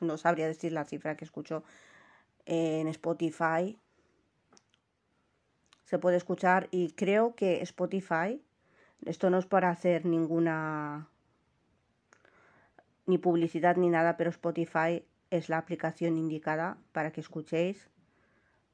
no 0.01 0.17
sabría 0.17 0.47
decir 0.47 0.71
la 0.71 0.85
cifra 0.85 1.17
que 1.17 1.25
escucho 1.25 1.65
en 2.47 2.87
Spotify. 2.87 3.77
Se 5.87 5.99
puede 5.99 6.19
escuchar 6.19 6.69
y 6.71 6.93
creo 6.93 7.35
que 7.35 7.63
Spotify, 7.63 8.41
esto 9.07 9.29
no 9.29 9.41
es 9.41 9.47
para 9.47 9.71
hacer 9.71 10.07
ninguna 10.07 11.09
ni 13.07 13.19
publicidad 13.19 13.77
ni 13.77 13.89
nada, 13.89 14.17
pero 14.17 14.31
Spotify 14.31 15.05
es 15.31 15.49
la 15.49 15.59
aplicación 15.59 16.19
indicada 16.19 16.79
para 16.93 17.13
que 17.13 17.21
escuchéis, 17.21 17.91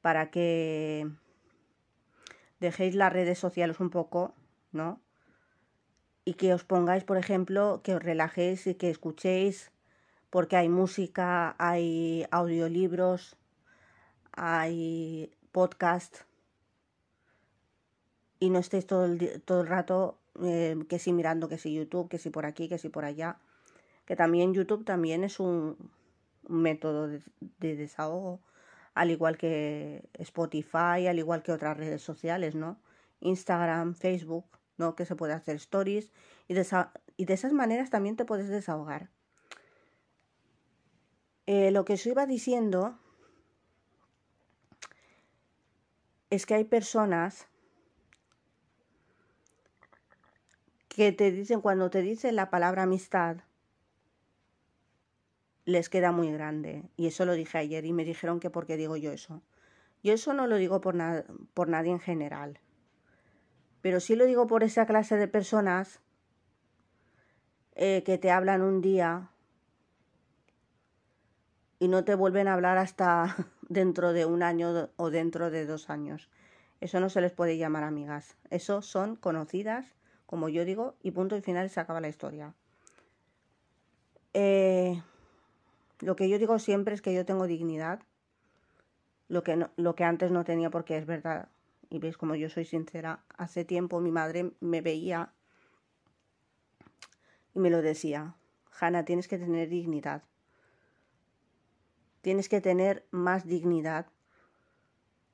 para 0.01 0.29
que 0.31 1.07
dejéis 2.59 2.95
las 2.95 3.13
redes 3.13 3.39
sociales 3.39 3.79
un 3.79 3.89
poco, 3.89 4.35
¿no? 4.71 5.01
y 6.29 6.35
que 6.35 6.53
os 6.53 6.63
pongáis, 6.63 7.03
por 7.03 7.17
ejemplo, 7.17 7.81
que 7.83 7.95
os 7.95 8.03
relajéis 8.03 8.67
y 8.67 8.75
que 8.75 8.91
escuchéis, 8.91 9.71
porque 10.29 10.57
hay 10.57 10.69
música, 10.69 11.55
hay 11.57 12.27
audiolibros, 12.29 13.35
hay 14.33 15.31
podcast 15.51 16.17
y 18.39 18.51
no 18.51 18.59
estéis 18.59 18.85
todo 18.85 19.05
el, 19.05 19.41
todo 19.41 19.61
el 19.61 19.67
rato 19.67 20.19
eh, 20.43 20.77
que 20.87 20.99
si 20.99 21.13
mirando, 21.13 21.49
que 21.49 21.57
si 21.57 21.73
YouTube, 21.73 22.09
que 22.09 22.19
si 22.19 22.29
por 22.29 22.45
aquí, 22.45 22.69
que 22.69 22.77
si 22.77 22.89
por 22.89 23.05
allá. 23.05 23.39
Que 24.09 24.17
también 24.17 24.53
YouTube 24.53 24.83
también 24.83 25.23
es 25.23 25.39
un, 25.39 25.77
método 26.49 27.07
de, 27.07 27.21
de, 27.59 27.77
desahogo, 27.77 28.41
al 28.93 29.11
igual 29.11 29.37
que 29.37 30.09
Spotify, 30.15 31.07
al 31.07 31.19
igual 31.19 31.43
que 31.43 31.53
otras 31.53 31.77
redes 31.77 32.01
sociales, 32.01 32.55
¿no? 32.55 32.81
Instagram, 33.21 33.95
Facebook. 33.95 34.45
¿no? 34.79 34.95
Que 34.95 35.05
se 35.05 35.15
puede 35.15 35.33
hacer 35.33 35.57
stories 35.57 36.11
y 36.47 36.55
de, 36.55 36.65
y 37.17 37.25
de 37.25 37.33
esas 37.33 37.53
maneras 37.53 37.91
también 37.91 38.15
te 38.15 38.25
puedes 38.25 38.47
desahogar. 38.47 39.09
Eh, 41.45 41.69
lo 41.71 41.85
que 41.85 41.93
os 41.93 42.05
iba 42.05 42.25
diciendo 42.25 42.97
es 46.29 46.45
que 46.45 46.55
hay 46.55 46.63
personas 46.63 47.47
que 50.87 51.11
te 51.11 51.31
dicen, 51.31 51.61
cuando 51.61 51.89
te 51.89 52.01
dicen 52.01 52.35
la 52.35 52.49
palabra 52.49 52.83
amistad, 52.83 53.37
les 55.69 55.89
queda 55.89 56.11
muy 56.11 56.31
grande. 56.31 56.83
Y 56.97 57.07
eso 57.07 57.25
lo 57.25 57.33
dije 57.33 57.57
ayer 57.57 57.85
y 57.85 57.93
me 57.93 58.05
dijeron 58.05 58.39
que 58.39 58.49
por 58.49 58.65
qué 58.65 58.77
digo 58.77 58.97
yo 58.97 59.11
eso. 59.11 59.41
Yo 60.03 60.13
eso 60.13 60.33
no 60.33 60.47
lo 60.47 60.55
digo 60.55 60.81
por, 60.81 60.95
por 61.53 61.67
nadie 61.67 61.91
en 61.91 61.99
general. 61.99 62.59
Pero 63.81 63.99
sí 63.99 64.15
lo 64.15 64.25
digo 64.25 64.47
por 64.47 64.63
esa 64.63 64.85
clase 64.85 65.15
de 65.15 65.27
personas 65.27 66.01
eh, 67.75 68.03
que 68.05 68.17
te 68.17 68.31
hablan 68.31 68.61
un 68.61 68.81
día 68.81 69.29
y 71.79 71.87
no 71.87 72.03
te 72.03 72.15
vuelven 72.15 72.47
a 72.47 72.53
hablar 72.53 72.77
hasta 72.77 73.35
dentro 73.69 74.11
de 74.11 74.25
un 74.25 74.43
año 74.43 74.89
o 74.97 75.09
dentro 75.09 75.49
de 75.49 75.65
dos 75.65 75.89
años. 75.89 76.29
Eso 76.81 76.99
no 76.99 77.09
se 77.09 77.21
les 77.21 77.31
puede 77.31 77.57
llamar 77.57 77.83
amigas. 77.83 78.37
Eso 78.49 78.81
son 78.81 79.15
conocidas, 79.15 79.95
como 80.25 80.49
yo 80.49 80.65
digo, 80.65 80.95
y 81.01 81.11
punto 81.11 81.35
y 81.35 81.41
final 81.41 81.69
se 81.69 81.79
acaba 81.79 82.01
la 82.01 82.09
historia. 82.09 82.53
Eh, 84.33 85.01
lo 85.99 86.15
que 86.15 86.29
yo 86.29 86.39
digo 86.39 86.59
siempre 86.59 86.93
es 86.95 87.01
que 87.01 87.13
yo 87.13 87.25
tengo 87.25 87.47
dignidad, 87.47 88.01
lo 89.27 89.43
que, 89.43 89.67
lo 89.75 89.95
que 89.95 90.03
antes 90.03 90.31
no 90.31 90.43
tenía 90.43 90.69
porque 90.69 90.97
es 90.97 91.05
verdad, 91.05 91.49
y 91.89 91.99
veis 91.99 92.17
como 92.17 92.35
yo 92.35 92.49
soy 92.49 92.65
sincera, 92.65 93.23
hace 93.37 93.65
tiempo 93.65 93.99
mi 93.99 94.11
madre 94.11 94.51
me 94.59 94.81
veía 94.81 95.33
y 97.53 97.59
me 97.59 97.69
lo 97.69 97.81
decía, 97.81 98.35
Hanna, 98.79 99.05
tienes 99.05 99.27
que 99.27 99.37
tener 99.37 99.69
dignidad. 99.69 100.23
Tienes 102.21 102.47
que 102.47 102.61
tener 102.61 103.05
más 103.11 103.45
dignidad 103.45 104.07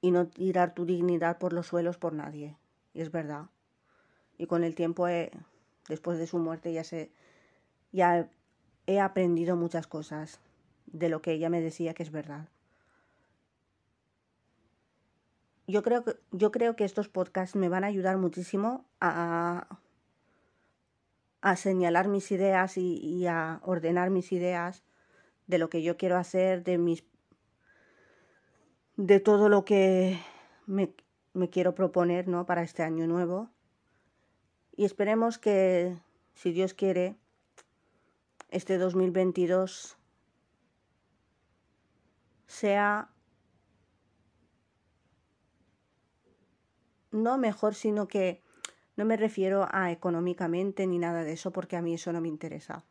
y 0.02 0.12
no 0.12 0.28
tirar 0.28 0.74
tu 0.74 0.86
dignidad 0.86 1.38
por 1.38 1.52
los 1.52 1.68
suelos 1.68 1.98
por 1.98 2.14
nadie. 2.14 2.58
Y 2.94 3.02
es 3.02 3.12
verdad. 3.12 3.48
Y 4.38 4.48
con 4.48 4.64
el 4.64 4.76
tiempo, 4.76 5.08
después 5.88 6.18
de 6.18 6.28
su 6.28 6.38
muerte, 6.38 6.72
ya, 6.72 6.84
sé, 6.84 7.12
ya 7.92 8.30
he 8.88 9.00
aprendido 9.00 9.56
muchas 9.56 9.88
cosas 9.88 10.40
de 10.88 11.10
lo 11.10 11.22
que 11.22 11.32
ella 11.32 11.50
me 11.50 11.62
decía 11.62 11.94
que 11.94 12.04
es 12.04 12.12
verdad. 12.12 12.50
yo 15.68 15.82
creo 15.84 16.04
que, 16.04 16.16
yo 16.32 16.52
creo 16.52 16.76
que 16.76 16.86
estos 16.86 17.10
podcasts 17.10 17.56
me 17.56 17.70
van 17.70 17.84
a 17.84 17.88
ayudar 17.88 18.18
muchísimo 18.18 18.86
a, 19.02 19.80
a 21.42 21.56
señalar 21.56 22.08
mis 22.08 22.32
ideas 22.32 22.78
y, 22.78 23.26
a 23.28 23.62
ordenar 23.64 24.10
mis 24.10 24.32
ideas 24.32 24.84
de 25.48 25.58
lo 25.58 25.70
que 25.70 25.82
yo 25.82 25.98
quiero 25.98 26.18
hacer, 26.18 26.64
de 26.64 26.78
mis 26.78 27.04
de 28.98 29.20
todo 29.20 29.50
lo 29.50 29.66
que 29.66 30.18
me, 30.66 30.94
me 31.34 31.50
quiero 31.50 31.76
proponer 31.76 32.30
¿no? 32.30 32.46
para 32.46 32.64
este 32.64 32.82
año 32.82 33.08
nuevo. 33.08 33.50
Y 34.78 34.86
esperemos 34.86 35.38
que, 35.38 35.98
si 36.34 36.54
Dios 36.54 36.74
quiere, 36.74 37.16
este 38.52 38.78
2022 38.78 39.98
sea 42.56 43.10
no 47.12 47.38
mejor, 47.38 47.76
sino 47.76 48.08
que 48.08 48.42
no 48.96 49.06
me 49.06 49.18
refiero 49.18 49.68
a 49.72 49.92
económicamente 49.92 50.88
ni 50.88 50.98
nada 50.98 51.24
de 51.24 51.34
eso, 51.34 51.52
porque 51.52 51.76
a 51.76 51.82
mí 51.82 51.94
eso 51.94 52.14
no 52.14 52.22
me 52.22 52.30
interesa. 52.30 52.86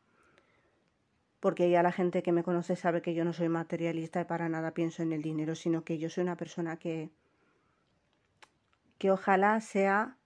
Porque 1.41 1.71
ya 1.71 1.83
la 1.83 1.93
gente 1.93 2.23
que 2.23 2.33
me 2.33 2.43
conoce 2.43 2.77
sabe 2.77 3.03
que 3.03 3.15
yo 3.15 3.25
no 3.25 3.33
soy 3.33 3.49
materialista 3.49 4.21
y 4.21 4.25
para 4.25 4.49
nada 4.49 4.73
pienso 4.73 5.03
en 5.03 5.13
el 5.13 5.23
dinero, 5.23 5.55
sino 5.55 5.83
que 5.83 5.99
yo 5.99 6.09
soy 6.11 6.23
una 6.23 6.37
persona 6.37 6.79
que, 6.79 7.11
que 8.99 9.11
ojalá 9.11 9.61
sea 9.61 10.17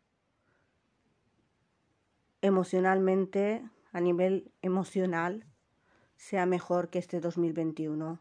emocionalmente, 2.40 3.68
a 3.92 4.00
nivel 4.00 4.52
emocional, 4.62 5.44
sea 6.16 6.46
mejor 6.46 6.88
que 6.88 6.98
este 6.98 7.20
2021. 7.20 8.20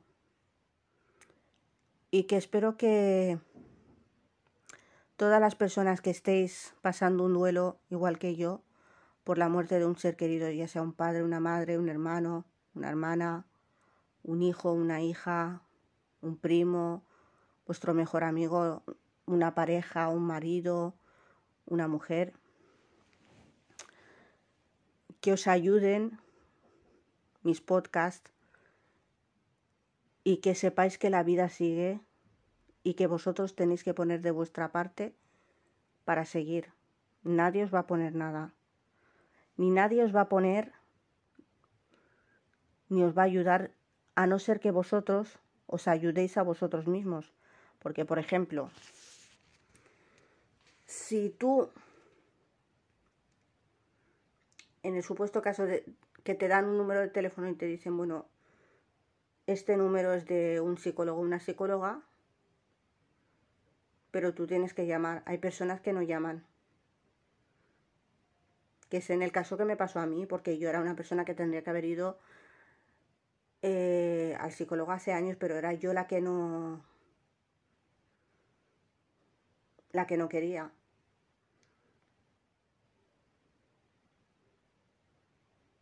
Y 2.10 2.24
que 2.24 2.38
espero 2.38 2.78
que 2.78 3.40
todas 5.18 5.42
las 5.42 5.56
personas 5.56 6.02
que 6.02 6.10
estéis 6.10 6.74
pasando 6.82 7.24
un 7.26 7.34
duelo 7.34 7.80
igual 7.90 8.18
que 8.18 8.36
yo 8.36 8.62
por 9.24 9.38
la 9.38 9.50
muerte 9.50 9.78
de 9.78 9.86
un 9.86 9.98
ser 9.98 10.16
querido, 10.16 10.50
ya 10.50 10.70
sea 10.70 10.82
un 10.82 10.94
padre, 10.94 11.22
una 11.22 11.42
madre, 11.42 11.78
un 11.78 11.90
hermano, 11.90 12.46
una 12.76 12.88
hermana, 12.88 13.46
un 14.24 14.42
hijo, 14.42 14.72
una 14.72 15.02
hija, 15.02 15.64
un 16.22 16.38
primo, 16.38 17.04
vuestro 17.66 17.94
mejor 17.94 18.24
amigo, 18.24 18.84
una 19.26 19.54
pareja, 19.54 20.08
un 20.08 20.24
marido, 20.24 20.94
una 21.66 21.90
mujer, 21.90 22.34
que 25.20 25.34
os 25.34 25.48
ayuden 25.48 26.20
mis 27.44 27.60
podcasts 27.60 28.32
y 30.28 30.40
que 30.40 30.56
sepáis 30.56 30.98
que 30.98 31.10
la 31.10 31.24
vida 31.24 31.48
sigue 31.48 32.02
y 32.84 32.96
que 32.96 33.08
vosotros 33.08 33.56
tenéis 33.56 33.86
que 33.86 33.94
poner 33.94 34.22
de 34.22 34.32
vuestra 34.32 34.74
parte 34.74 35.16
para 36.04 36.26
seguir. 36.26 36.74
Nadie 37.24 37.64
os 37.64 37.74
va 37.74 37.80
a 37.80 37.88
poner 37.88 38.14
nada. 38.14 38.52
Ni 39.56 39.72
nadie 39.72 40.04
os 40.04 40.14
va 40.14 40.28
a 40.28 40.28
poner 40.28 40.74
ni 42.90 43.04
os 43.04 43.18
va 43.18 43.22
a 43.22 43.32
ayudar 43.32 43.72
a 44.16 44.28
no 44.28 44.38
ser 44.38 44.60
que 44.60 44.70
vosotros 44.70 45.40
os 45.66 45.88
ayudéis 45.88 46.36
a 46.36 46.44
vosotros 46.44 46.88
mismos. 46.88 47.32
Porque, 47.80 48.04
por 48.04 48.20
ejemplo, 48.20 48.70
si 50.84 51.30
tú, 51.30 51.70
en 54.84 54.98
el 54.98 55.04
supuesto 55.04 55.42
caso 55.42 55.66
de 55.66 55.86
que 56.26 56.36
te 56.36 56.50
dan 56.50 56.66
un 56.66 56.78
número 56.78 57.00
de 57.00 57.08
teléfono 57.08 57.48
y 57.48 57.56
te 57.56 57.66
dicen, 57.66 57.96
bueno, 57.96 58.26
este 59.48 59.78
número 59.78 60.14
es 60.14 60.26
de 60.28 60.62
un 60.62 60.78
psicólogo 60.78 61.20
o 61.20 61.24
una 61.24 61.40
psicóloga, 61.40 62.02
pero 64.12 64.34
tú 64.34 64.48
tienes 64.48 64.74
que 64.74 64.86
llamar. 64.86 65.24
Hay 65.26 65.38
personas 65.38 65.80
que 65.80 65.94
no 65.94 66.02
llaman. 66.02 66.46
Que 68.90 68.98
es 68.98 69.10
en 69.10 69.22
el 69.22 69.32
caso 69.32 69.58
que 69.58 69.64
me 69.66 69.78
pasó 69.78 70.00
a 70.02 70.06
mí, 70.06 70.26
porque 70.26 70.58
yo 70.58 70.68
era 70.70 70.82
una 70.82 70.96
persona 70.96 71.24
que 71.26 71.34
tendría 71.34 71.64
que 71.64 71.70
haber 71.70 71.86
ido 71.86 72.18
eh, 73.62 74.36
al 74.40 74.52
psicólogo 74.52 74.92
hace 74.92 75.14
años, 75.14 75.38
pero 75.40 75.56
era 75.56 75.74
yo 75.74 75.94
la 75.94 76.08
que 76.08 76.22
no. 76.22 76.84
la 79.92 80.08
que 80.08 80.16
no 80.18 80.30
quería. 80.30 80.72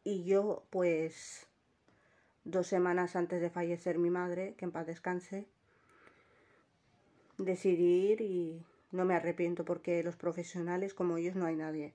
Y 0.06 0.23
yo, 0.23 0.63
pues, 0.69 1.47
dos 2.45 2.67
semanas 2.67 3.15
antes 3.15 3.41
de 3.41 3.49
fallecer 3.49 3.97
mi 3.97 4.10
madre, 4.10 4.53
que 4.58 4.65
en 4.65 4.71
paz 4.71 4.86
descanse, 4.86 5.47
decidir 7.38 8.21
y 8.21 8.63
no 8.91 9.03
me 9.03 9.15
arrepiento 9.15 9.65
porque 9.65 10.03
los 10.03 10.15
profesionales 10.15 10.93
como 10.93 11.17
ellos 11.17 11.36
no 11.36 11.45
hay 11.45 11.55
nadie. 11.55 11.93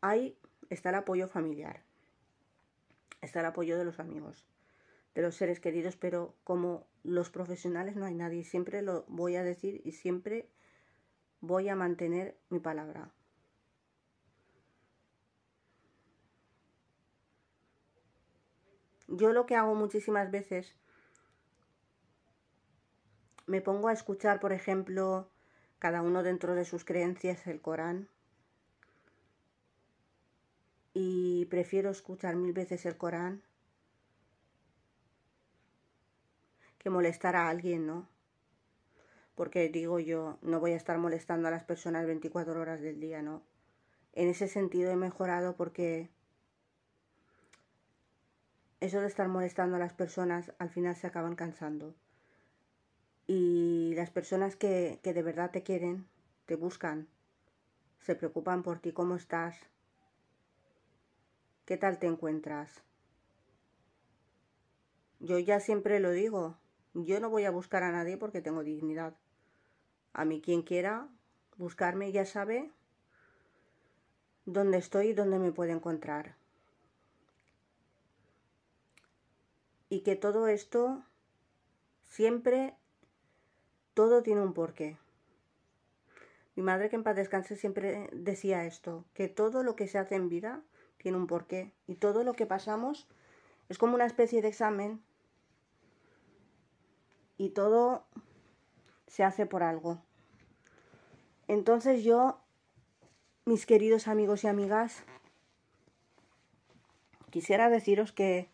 Ahí 0.00 0.36
está 0.70 0.88
el 0.88 0.96
apoyo 0.96 1.28
familiar, 1.28 1.82
está 3.20 3.40
el 3.40 3.46
apoyo 3.46 3.78
de 3.78 3.84
los 3.84 4.00
amigos, 4.00 4.44
de 5.14 5.22
los 5.22 5.36
seres 5.36 5.60
queridos, 5.60 5.96
pero 5.96 6.34
como 6.42 6.86
los 7.04 7.30
profesionales 7.30 7.96
no 7.96 8.06
hay 8.06 8.14
nadie, 8.14 8.44
siempre 8.44 8.82
lo 8.82 9.04
voy 9.08 9.36
a 9.36 9.44
decir 9.44 9.82
y 9.84 9.92
siempre 9.92 10.48
voy 11.40 11.68
a 11.68 11.76
mantener 11.76 12.36
mi 12.48 12.60
palabra. 12.60 13.10
Yo 19.08 19.32
lo 19.32 19.46
que 19.46 19.56
hago 19.56 19.74
muchísimas 19.74 20.30
veces 20.30 20.74
me 23.46 23.60
pongo 23.60 23.88
a 23.88 23.92
escuchar, 23.92 24.40
por 24.40 24.52
ejemplo, 24.52 25.28
cada 25.78 26.02
uno 26.02 26.22
dentro 26.22 26.54
de 26.54 26.64
sus 26.64 26.84
creencias 26.84 27.46
el 27.46 27.60
Corán. 27.60 28.08
prefiero 31.48 31.90
escuchar 31.90 32.36
mil 32.36 32.52
veces 32.52 32.86
el 32.86 32.96
Corán 32.96 33.42
que 36.78 36.90
molestar 36.90 37.34
a 37.34 37.48
alguien, 37.48 37.86
¿no? 37.86 38.08
Porque 39.34 39.68
digo 39.68 39.98
yo, 39.98 40.38
no 40.42 40.60
voy 40.60 40.72
a 40.72 40.76
estar 40.76 40.98
molestando 40.98 41.48
a 41.48 41.50
las 41.50 41.64
personas 41.64 42.06
24 42.06 42.60
horas 42.60 42.80
del 42.80 43.00
día, 43.00 43.22
¿no? 43.22 43.42
En 44.12 44.28
ese 44.28 44.46
sentido 44.46 44.90
he 44.90 44.96
mejorado 44.96 45.56
porque 45.56 46.10
eso 48.80 49.00
de 49.00 49.06
estar 49.06 49.28
molestando 49.28 49.76
a 49.76 49.80
las 49.80 49.92
personas 49.92 50.52
al 50.58 50.70
final 50.70 50.94
se 50.96 51.06
acaban 51.06 51.34
cansando. 51.34 51.94
Y 53.26 53.92
las 53.96 54.10
personas 54.10 54.56
que, 54.56 55.00
que 55.02 55.12
de 55.12 55.22
verdad 55.22 55.50
te 55.50 55.62
quieren, 55.62 56.06
te 56.46 56.54
buscan, 56.54 57.08
se 58.00 58.14
preocupan 58.14 58.62
por 58.62 58.78
ti, 58.78 58.92
cómo 58.92 59.16
estás, 59.16 59.56
qué 61.66 61.76
tal 61.76 61.98
te 61.98 62.06
encuentras. 62.06 62.82
Yo 65.20 65.38
ya 65.38 65.60
siempre 65.60 66.00
lo 66.00 66.12
digo, 66.12 66.56
yo 66.94 67.20
no 67.20 67.28
voy 67.28 67.44
a 67.44 67.50
buscar 67.50 67.82
a 67.82 67.92
nadie 67.92 68.16
porque 68.16 68.40
tengo 68.40 68.64
dignidad. 68.64 69.14
A 70.12 70.24
mí 70.24 70.40
quien 70.40 70.62
quiera 70.62 71.08
buscarme 71.58 72.12
ya 72.12 72.24
sabe 72.24 72.70
dónde 74.46 74.78
estoy 74.78 75.08
y 75.08 75.12
dónde 75.12 75.38
me 75.38 75.52
puede 75.52 75.72
encontrar. 75.72 76.37
Y 79.88 80.00
que 80.00 80.16
todo 80.16 80.48
esto 80.48 81.02
siempre, 82.08 82.74
todo 83.94 84.22
tiene 84.22 84.42
un 84.42 84.52
porqué. 84.52 84.98
Mi 86.56 86.62
madre, 86.62 86.90
que 86.90 86.96
en 86.96 87.04
paz 87.04 87.16
descanse, 87.16 87.56
siempre 87.56 88.10
decía 88.12 88.66
esto, 88.66 89.04
que 89.14 89.28
todo 89.28 89.62
lo 89.62 89.76
que 89.76 89.86
se 89.86 89.98
hace 89.98 90.16
en 90.16 90.28
vida 90.28 90.62
tiene 90.96 91.16
un 91.16 91.26
porqué. 91.26 91.72
Y 91.86 91.94
todo 91.94 92.24
lo 92.24 92.34
que 92.34 92.46
pasamos 92.46 93.06
es 93.68 93.78
como 93.78 93.94
una 93.94 94.06
especie 94.06 94.42
de 94.42 94.48
examen 94.48 95.02
y 97.36 97.50
todo 97.50 98.04
se 99.06 99.24
hace 99.24 99.46
por 99.46 99.62
algo. 99.62 100.02
Entonces 101.46 102.02
yo, 102.04 102.40
mis 103.44 103.64
queridos 103.64 104.08
amigos 104.08 104.44
y 104.44 104.48
amigas, 104.48 105.04
quisiera 107.30 107.70
deciros 107.70 108.12
que 108.12 108.50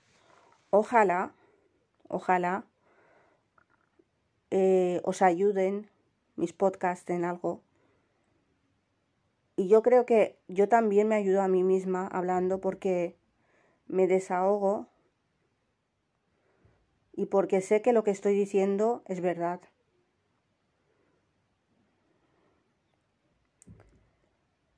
ojalá, 0.74 1.32
ojalá 2.08 2.64
eh, 4.50 5.00
os 5.04 5.22
ayuden 5.22 5.88
mis 6.36 6.52
podcasts 6.52 7.08
en 7.10 7.24
algo. 7.24 7.62
Y 9.56 9.68
yo 9.68 9.82
creo 9.82 10.04
que 10.04 10.36
yo 10.48 10.68
también 10.68 11.06
me 11.06 11.14
ayudo 11.14 11.42
a 11.42 11.48
mí 11.48 11.62
misma 11.62 12.08
hablando 12.08 12.60
porque 12.60 13.16
me 13.86 14.08
desahogo 14.08 14.88
y 17.12 17.26
porque 17.26 17.60
sé 17.60 17.80
que 17.80 17.92
lo 17.92 18.02
que 18.02 18.10
estoy 18.10 18.34
diciendo 18.34 19.04
es 19.06 19.20
verdad. 19.20 19.60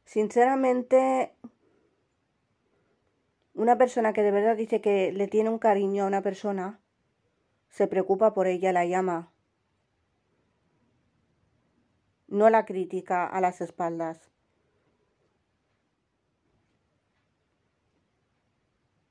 Sinceramente, 0.05 1.33
una 3.57 3.77
persona 3.77 4.13
que 4.13 4.23
de 4.23 4.31
verdad 4.31 4.57
dice 4.57 4.81
que 4.81 5.11
le 5.13 5.27
tiene 5.27 5.51
un 5.51 5.59
cariño 5.59 6.05
a 6.05 6.07
una 6.07 6.23
persona, 6.23 6.79
se 7.69 7.89
preocupa 7.89 8.33
por 8.35 8.47
ella, 8.47 8.73
la 8.73 8.85
llama. 8.85 9.33
No 12.29 12.51
la 12.51 12.65
critica 12.65 13.27
a 13.27 13.41
las 13.41 13.61
espaldas. 13.61 14.31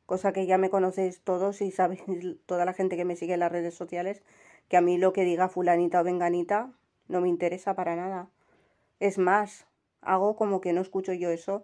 cosa 0.06 0.34
que 0.34 0.46
ya 0.46 0.58
me 0.58 0.70
conocéis 0.70 1.22
todos 1.22 1.62
y 1.62 1.72
sabéis 1.72 2.04
toda 2.46 2.66
la 2.66 2.74
gente 2.74 2.98
que 2.98 3.06
me 3.06 3.16
sigue 3.16 3.34
en 3.34 3.40
las 3.40 3.52
redes 3.52 3.74
sociales, 3.74 4.24
que 4.68 4.78
a 4.78 4.82
mí 4.82 4.98
lo 4.98 5.14
que 5.14 5.24
diga 5.24 5.50
fulanita 5.50 6.02
o 6.02 6.04
venganita 6.04 6.72
no 7.08 7.22
me 7.22 7.30
interesa 7.30 7.76
para 7.76 7.96
nada. 7.96 8.30
Es 9.00 9.18
más, 9.18 9.68
hago 10.02 10.36
como 10.36 10.62
que 10.62 10.74
no 10.74 10.82
escucho 10.82 11.14
yo 11.14 11.30
eso, 11.30 11.64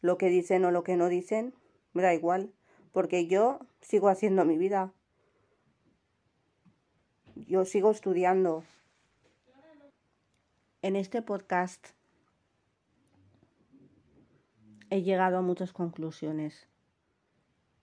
lo 0.00 0.18
que 0.18 0.28
dicen 0.28 0.64
o 0.64 0.70
lo 0.70 0.82
que 0.82 0.96
no 0.96 1.08
dicen, 1.08 1.54
me 1.92 2.02
da 2.02 2.14
igual, 2.14 2.52
porque 2.92 3.26
yo 3.26 3.60
sigo 3.80 4.08
haciendo 4.08 4.44
mi 4.44 4.58
vida. 4.58 4.92
Yo 7.34 7.64
sigo 7.64 7.90
estudiando. 7.90 8.64
En 10.82 10.96
este 10.96 11.22
podcast 11.22 11.88
he 14.90 15.02
llegado 15.02 15.38
a 15.38 15.42
muchas 15.42 15.72
conclusiones. 15.72 16.66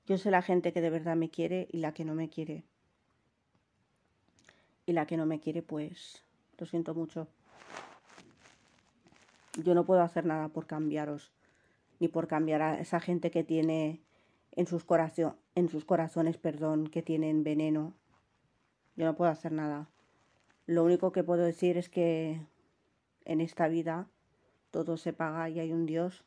Yo 0.05 0.17
sé 0.17 0.31
la 0.31 0.41
gente 0.41 0.73
que 0.73 0.81
de 0.81 0.89
verdad 0.89 1.15
me 1.15 1.29
quiere 1.29 1.67
y 1.71 1.77
la 1.77 1.93
que 1.93 2.05
no 2.05 2.15
me 2.15 2.29
quiere. 2.29 2.63
Y 4.85 4.93
la 4.93 5.05
que 5.05 5.17
no 5.17 5.25
me 5.25 5.39
quiere, 5.39 5.61
pues 5.61 6.23
lo 6.57 6.65
siento 6.65 6.93
mucho. 6.93 7.27
Yo 9.63 9.73
no 9.73 9.85
puedo 9.85 10.01
hacer 10.01 10.25
nada 10.25 10.49
por 10.49 10.65
cambiaros, 10.65 11.31
ni 11.99 12.07
por 12.07 12.27
cambiar 12.27 12.61
a 12.61 12.79
esa 12.79 12.99
gente 12.99 13.31
que 13.31 13.43
tiene 13.43 14.01
en 14.57 14.67
sus, 14.67 14.83
corazones, 14.85 16.37
perdón, 16.37 16.87
que 16.87 17.01
tienen 17.03 17.43
veneno. 17.43 17.93
Yo 18.95 19.05
no 19.05 19.15
puedo 19.15 19.29
hacer 19.29 19.51
nada. 19.51 19.87
Lo 20.65 20.83
único 20.83 21.11
que 21.11 21.23
puedo 21.23 21.43
decir 21.43 21.77
es 21.77 21.89
que 21.89 22.41
en 23.25 23.39
esta 23.39 23.67
vida 23.67 24.07
todo 24.71 24.97
se 24.97 25.13
paga 25.13 25.49
y 25.49 25.59
hay 25.59 25.71
un 25.71 25.85
Dios 25.85 26.25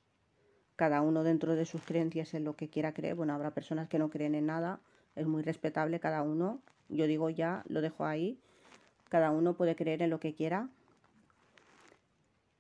cada 0.76 1.02
uno 1.02 1.24
dentro 1.24 1.56
de 1.56 1.66
sus 1.66 1.82
creencias 1.82 2.32
en 2.32 2.44
lo 2.44 2.54
que 2.54 2.70
quiera 2.70 2.94
creer. 2.94 3.16
Bueno, 3.16 3.34
habrá 3.34 3.50
personas 3.50 3.88
que 3.88 3.98
no 3.98 4.10
creen 4.10 4.34
en 4.34 4.46
nada, 4.46 4.80
es 5.16 5.26
muy 5.26 5.42
respetable 5.42 6.00
cada 6.00 6.22
uno. 6.22 6.60
Yo 6.88 7.06
digo 7.06 7.30
ya, 7.30 7.64
lo 7.68 7.80
dejo 7.80 8.06
ahí. 8.06 8.38
Cada 9.08 9.30
uno 9.30 9.54
puede 9.54 9.74
creer 9.74 10.02
en 10.02 10.10
lo 10.10 10.20
que 10.20 10.34
quiera. 10.34 10.68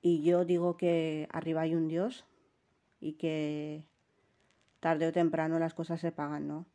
Y 0.02 0.22
yo 0.22 0.44
digo 0.44 0.76
que 0.76 1.28
arriba 1.30 1.62
hay 1.62 1.74
un 1.74 1.88
Dios 1.88 2.24
y 3.00 3.14
que 3.14 3.82
tarde 4.80 5.06
o 5.06 5.12
temprano 5.12 5.58
las 5.58 5.74
cosas 5.74 6.00
se 6.00 6.12
pagan, 6.12 6.46
¿no? 6.46 6.66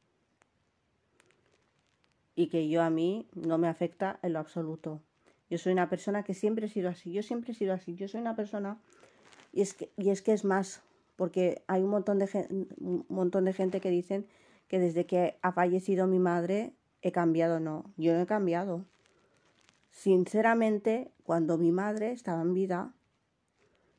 Y 2.35 2.47
que 2.47 2.67
yo 2.67 2.81
a 2.81 2.89
mí 2.89 3.27
no 3.33 3.57
me 3.57 3.67
afecta 3.67 4.19
en 4.21 4.33
lo 4.33 4.39
absoluto. 4.39 5.01
Yo 5.49 5.57
soy 5.57 5.73
una 5.73 5.89
persona 5.89 6.23
que 6.23 6.33
siempre 6.33 6.65
he 6.65 6.69
sido 6.69 6.89
así, 6.89 7.11
yo 7.11 7.23
siempre 7.23 7.51
he 7.51 7.55
sido 7.55 7.73
así, 7.73 7.95
yo 7.95 8.07
soy 8.07 8.21
una 8.21 8.35
persona 8.35 8.77
y 9.53 9.61
es 9.61 9.73
que, 9.73 9.89
y 9.95 10.09
es, 10.09 10.21
que 10.21 10.33
es 10.33 10.43
más, 10.43 10.81
porque 11.15 11.63
hay 11.67 11.81
un 11.81 11.89
montón 11.89 12.19
de, 12.19 12.27
un 12.79 13.05
montón 13.07 13.45
de 13.45 13.53
gente 13.53 13.79
que 13.79 13.89
dicen 13.89 14.25
que 14.67 14.79
desde 14.79 15.05
que 15.05 15.37
ha 15.41 15.51
fallecido 15.53 16.07
mi 16.07 16.19
madre 16.19 16.73
he 17.01 17.11
cambiado. 17.11 17.59
No, 17.59 17.85
yo 17.95 18.13
no 18.13 18.21
he 18.21 18.25
cambiado. 18.25 18.83
Sinceramente, 19.91 21.11
cuando 21.23 21.57
mi 21.57 21.71
madre 21.71 22.11
estaba 22.11 22.41
en 22.41 22.53
vida, 22.53 22.93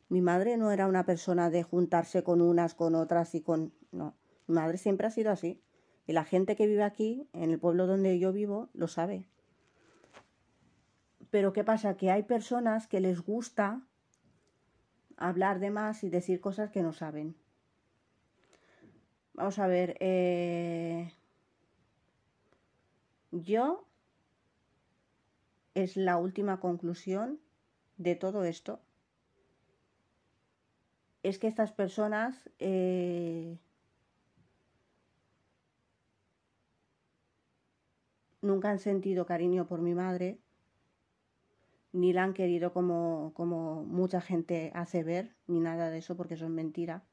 mi 0.09 0.21
madre 0.21 0.57
no 0.57 0.71
era 0.71 0.87
una 0.87 1.05
persona 1.05 1.51
de 1.51 1.63
juntarse 1.63 2.23
con 2.23 2.41
unas, 2.41 2.75
con 2.75 2.95
otras 2.95 3.35
y 3.35 3.41
con... 3.41 3.73
No, 3.91 4.15
mi 4.47 4.55
madre 4.55 4.79
siempre 4.79 5.07
ha 5.07 5.11
sido 5.11 5.31
así. 5.31 5.63
Y 6.07 6.13
la 6.13 6.25
gente 6.25 6.55
que 6.55 6.67
vive 6.67 6.85
aquí, 6.85 7.29
en 7.33 7.51
el 7.51 7.59
pueblo 7.59 7.87
donde 7.87 8.19
yo 8.19 8.33
vivo, 8.33 8.69
lo 8.73 8.87
sabe. 8.87 9.29
Pero 11.31 11.53
¿qué 11.53 11.65
pasa? 11.65 11.97
Que 11.97 12.11
hay 12.11 12.23
personas 12.23 12.87
que 12.87 13.01
les 13.01 13.21
gusta 13.21 13.83
hablar 15.17 15.59
de 15.59 15.71
más 15.71 16.05
y 16.05 16.11
decir 16.11 16.41
cosas 16.41 16.71
que 16.71 16.83
no 16.83 16.93
saben. 16.93 17.37
Vamos 19.35 19.59
a 19.59 19.67
ver. 19.67 19.97
Eh, 20.01 21.13
yo 23.33 23.85
es 25.75 25.97
la 25.97 26.17
última 26.17 26.61
conclusión 26.61 27.41
de 27.99 28.15
todo 28.15 28.45
esto. 28.45 28.81
Es 31.29 31.39
que 31.41 31.49
estas 31.49 31.73
personas 31.73 32.33
eh, 32.59 33.59
nunca 38.41 38.71
han 38.71 38.79
sentido 38.79 39.27
cariño 39.27 39.67
por 39.67 39.81
mi 39.83 39.95
madre 39.95 40.39
ni 41.93 42.13
la 42.13 42.23
han 42.25 42.33
querido 42.35 42.73
como, 42.73 43.33
como 43.35 43.83
mucha 43.85 44.21
gente 44.21 44.71
hace 44.75 45.03
ver, 45.03 45.35
ni 45.49 45.59
nada 45.61 45.91
de 45.91 45.99
eso, 45.99 46.17
porque 46.17 46.35
eso 46.35 46.45
es 46.45 46.51
mentira. 46.51 47.05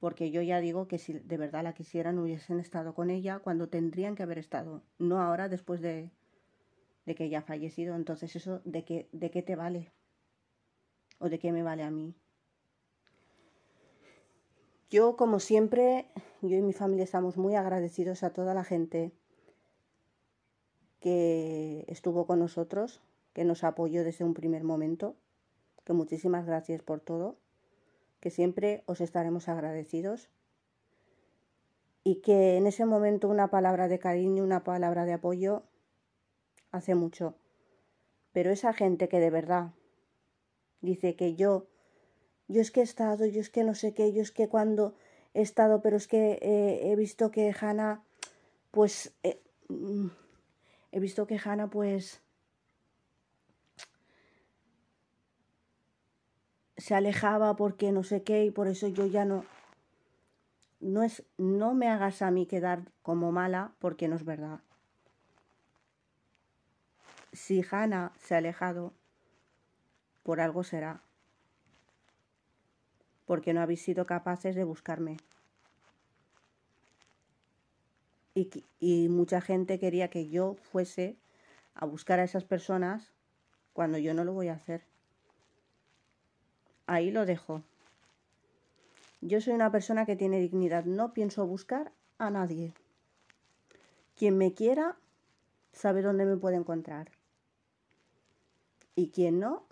Porque 0.00 0.30
yo 0.30 0.42
ya 0.42 0.60
digo 0.60 0.88
que 0.88 0.98
si 0.98 1.12
de 1.14 1.36
verdad 1.36 1.64
la 1.64 1.74
quisieran, 1.74 2.18
hubiesen 2.18 2.60
estado 2.60 2.94
con 2.94 3.10
ella 3.10 3.40
cuando 3.40 3.68
tendrían 3.68 4.16
que 4.16 4.24
haber 4.24 4.38
estado, 4.38 4.82
no 4.98 5.20
ahora 5.20 5.48
después 5.48 5.80
de, 5.80 6.10
de 7.06 7.14
que 7.14 7.24
ella 7.26 7.40
ha 7.40 7.42
fallecido. 7.42 7.96
Entonces, 7.96 8.36
¿eso 8.36 8.62
de 8.64 8.84
qué, 8.84 9.08
de 9.12 9.30
qué 9.30 9.42
te 9.42 9.56
vale? 9.56 9.92
¿O 11.20 11.28
de 11.28 11.38
qué 11.38 11.52
me 11.52 11.62
vale 11.62 11.84
a 11.84 11.90
mí? 11.92 12.19
Yo, 14.90 15.16
como 15.16 15.38
siempre, 15.38 16.06
yo 16.42 16.56
y 16.56 16.62
mi 16.62 16.72
familia 16.72 17.04
estamos 17.04 17.36
muy 17.36 17.54
agradecidos 17.54 18.24
a 18.24 18.32
toda 18.32 18.54
la 18.54 18.64
gente 18.64 19.12
que 20.98 21.84
estuvo 21.86 22.26
con 22.26 22.40
nosotros, 22.40 23.00
que 23.32 23.44
nos 23.44 23.62
apoyó 23.62 24.02
desde 24.02 24.24
un 24.24 24.34
primer 24.34 24.64
momento, 24.64 25.14
que 25.84 25.92
muchísimas 25.92 26.44
gracias 26.44 26.82
por 26.82 26.98
todo, 26.98 27.36
que 28.18 28.30
siempre 28.30 28.82
os 28.86 29.00
estaremos 29.00 29.48
agradecidos 29.48 30.28
y 32.02 32.16
que 32.16 32.56
en 32.56 32.66
ese 32.66 32.84
momento 32.84 33.28
una 33.28 33.48
palabra 33.48 33.86
de 33.86 34.00
cariño, 34.00 34.42
una 34.42 34.64
palabra 34.64 35.04
de 35.04 35.12
apoyo 35.12 35.62
hace 36.72 36.96
mucho. 36.96 37.36
Pero 38.32 38.50
esa 38.50 38.72
gente 38.72 39.08
que 39.08 39.20
de 39.20 39.30
verdad 39.30 39.70
dice 40.80 41.14
que 41.14 41.36
yo, 41.36 41.68
yo 42.50 42.60
es 42.60 42.70
que 42.72 42.80
he 42.80 42.82
estado, 42.82 43.26
yo 43.26 43.40
es 43.40 43.48
que 43.48 43.62
no 43.62 43.74
sé 43.74 43.94
qué, 43.94 44.12
yo 44.12 44.22
es 44.22 44.32
que 44.32 44.48
cuando 44.48 44.94
he 45.34 45.42
estado, 45.42 45.80
pero 45.82 45.96
es 45.96 46.08
que 46.08 46.38
eh, 46.42 46.90
he 46.90 46.96
visto 46.96 47.30
que 47.30 47.54
Hanna, 47.58 48.02
pues, 48.72 49.12
eh, 49.22 49.40
mm, 49.68 50.08
he 50.90 51.00
visto 51.00 51.26
que 51.28 51.38
Hanna, 51.42 51.70
pues, 51.70 52.20
se 56.76 56.94
alejaba 56.94 57.54
porque 57.54 57.92
no 57.92 58.02
sé 58.02 58.22
qué 58.24 58.44
y 58.44 58.50
por 58.50 58.66
eso 58.66 58.88
yo 58.88 59.06
ya 59.06 59.24
no 59.24 59.44
no 60.80 61.02
es 61.02 61.22
no 61.36 61.74
me 61.74 61.88
hagas 61.88 62.22
a 62.22 62.30
mí 62.30 62.46
quedar 62.46 62.90
como 63.02 63.32
mala 63.32 63.74
porque 63.78 64.08
no 64.08 64.16
es 64.16 64.24
verdad. 64.24 64.60
Si 67.32 67.62
Hannah 67.70 68.12
se 68.18 68.34
ha 68.34 68.38
alejado, 68.38 68.94
por 70.22 70.40
algo 70.40 70.64
será. 70.64 71.02
Porque 73.30 73.54
no 73.54 73.60
habéis 73.60 73.80
sido 73.82 74.06
capaces 74.06 74.56
de 74.56 74.64
buscarme. 74.64 75.16
Y, 78.34 78.50
y 78.80 79.08
mucha 79.08 79.40
gente 79.40 79.78
quería 79.78 80.10
que 80.10 80.28
yo 80.28 80.56
fuese 80.72 81.16
a 81.74 81.86
buscar 81.86 82.18
a 82.18 82.24
esas 82.24 82.42
personas 82.42 83.12
cuando 83.72 83.98
yo 83.98 84.14
no 84.14 84.24
lo 84.24 84.32
voy 84.32 84.48
a 84.48 84.54
hacer. 84.54 84.82
Ahí 86.88 87.12
lo 87.12 87.24
dejo. 87.24 87.62
Yo 89.20 89.40
soy 89.40 89.52
una 89.52 89.70
persona 89.70 90.06
que 90.06 90.16
tiene 90.16 90.40
dignidad. 90.40 90.84
No 90.84 91.12
pienso 91.12 91.46
buscar 91.46 91.92
a 92.18 92.30
nadie. 92.30 92.72
Quien 94.16 94.38
me 94.38 94.54
quiera 94.54 94.96
sabe 95.72 96.02
dónde 96.02 96.24
me 96.24 96.36
puede 96.36 96.56
encontrar. 96.56 97.12
Y 98.96 99.10
quien 99.10 99.38
no, 99.38 99.62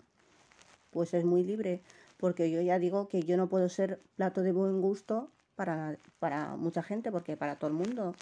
pues 0.91 1.13
es 1.13 1.25
muy 1.25 1.43
libre. 1.43 1.81
Porque 2.19 2.51
yo 2.51 2.61
ya 2.61 2.77
digo 2.79 3.07
que 3.07 3.23
yo 3.23 3.37
no 3.37 3.47
puedo 3.47 3.69
ser 3.69 4.01
plato 4.15 4.41
de 4.41 4.51
buen 4.51 4.81
gusto 4.81 5.31
para, 5.55 5.97
para 6.19 6.57
mucha 6.57 6.83
gente, 6.83 7.11
porque 7.11 7.37
para 7.37 7.57
todo 7.57 7.69
el 7.69 7.75
mundo. 7.75 8.13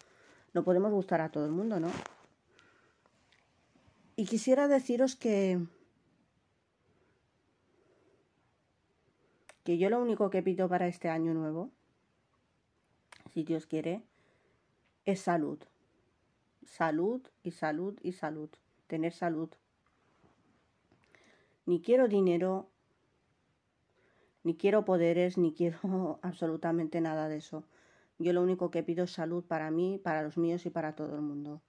No 0.53 0.63
podemos 0.63 0.91
gustar 0.91 1.19
a 1.21 1.29
todo 1.29 1.45
el 1.45 1.51
mundo, 1.51 1.79
¿no? 1.79 1.89
Y 4.15 4.25
quisiera 4.25 4.67
deciros 4.67 5.15
que 5.15 5.60
que 9.67 9.77
yo 9.77 9.89
lo 9.89 10.01
único 10.01 10.29
que 10.29 10.41
pido 10.41 10.69
para 10.69 10.88
este 10.88 11.10
año 11.10 11.33
nuevo, 11.33 11.71
si 13.33 13.43
Dios 13.43 13.65
quiere, 13.65 14.01
es 15.03 15.19
salud. 15.19 15.60
Salud 16.65 17.21
y 17.43 17.51
salud 17.51 17.99
y 18.01 18.13
salud. 18.13 18.49
Tener 18.88 19.12
salud. 19.12 19.49
Ni 21.65 21.81
quiero 21.81 22.07
dinero, 22.07 22.69
ni 24.47 24.55
quiero 24.55 24.86
poderes, 24.86 25.38
ni 25.38 25.53
quiero 25.53 26.19
absolutamente 26.23 27.01
nada 27.01 27.27
de 27.27 27.38
eso. 27.38 27.65
Yo 28.17 28.33
lo 28.33 28.41
único 28.41 28.71
que 28.71 28.81
pido 28.81 29.03
es 29.03 29.12
salud 29.12 29.43
para 29.43 29.69
mí, 29.71 29.99
para 30.01 30.23
los 30.23 30.38
míos 30.38 30.65
y 30.65 30.69
para 30.69 30.95
todo 30.95 31.15
el 31.15 31.21
mundo. 31.21 31.62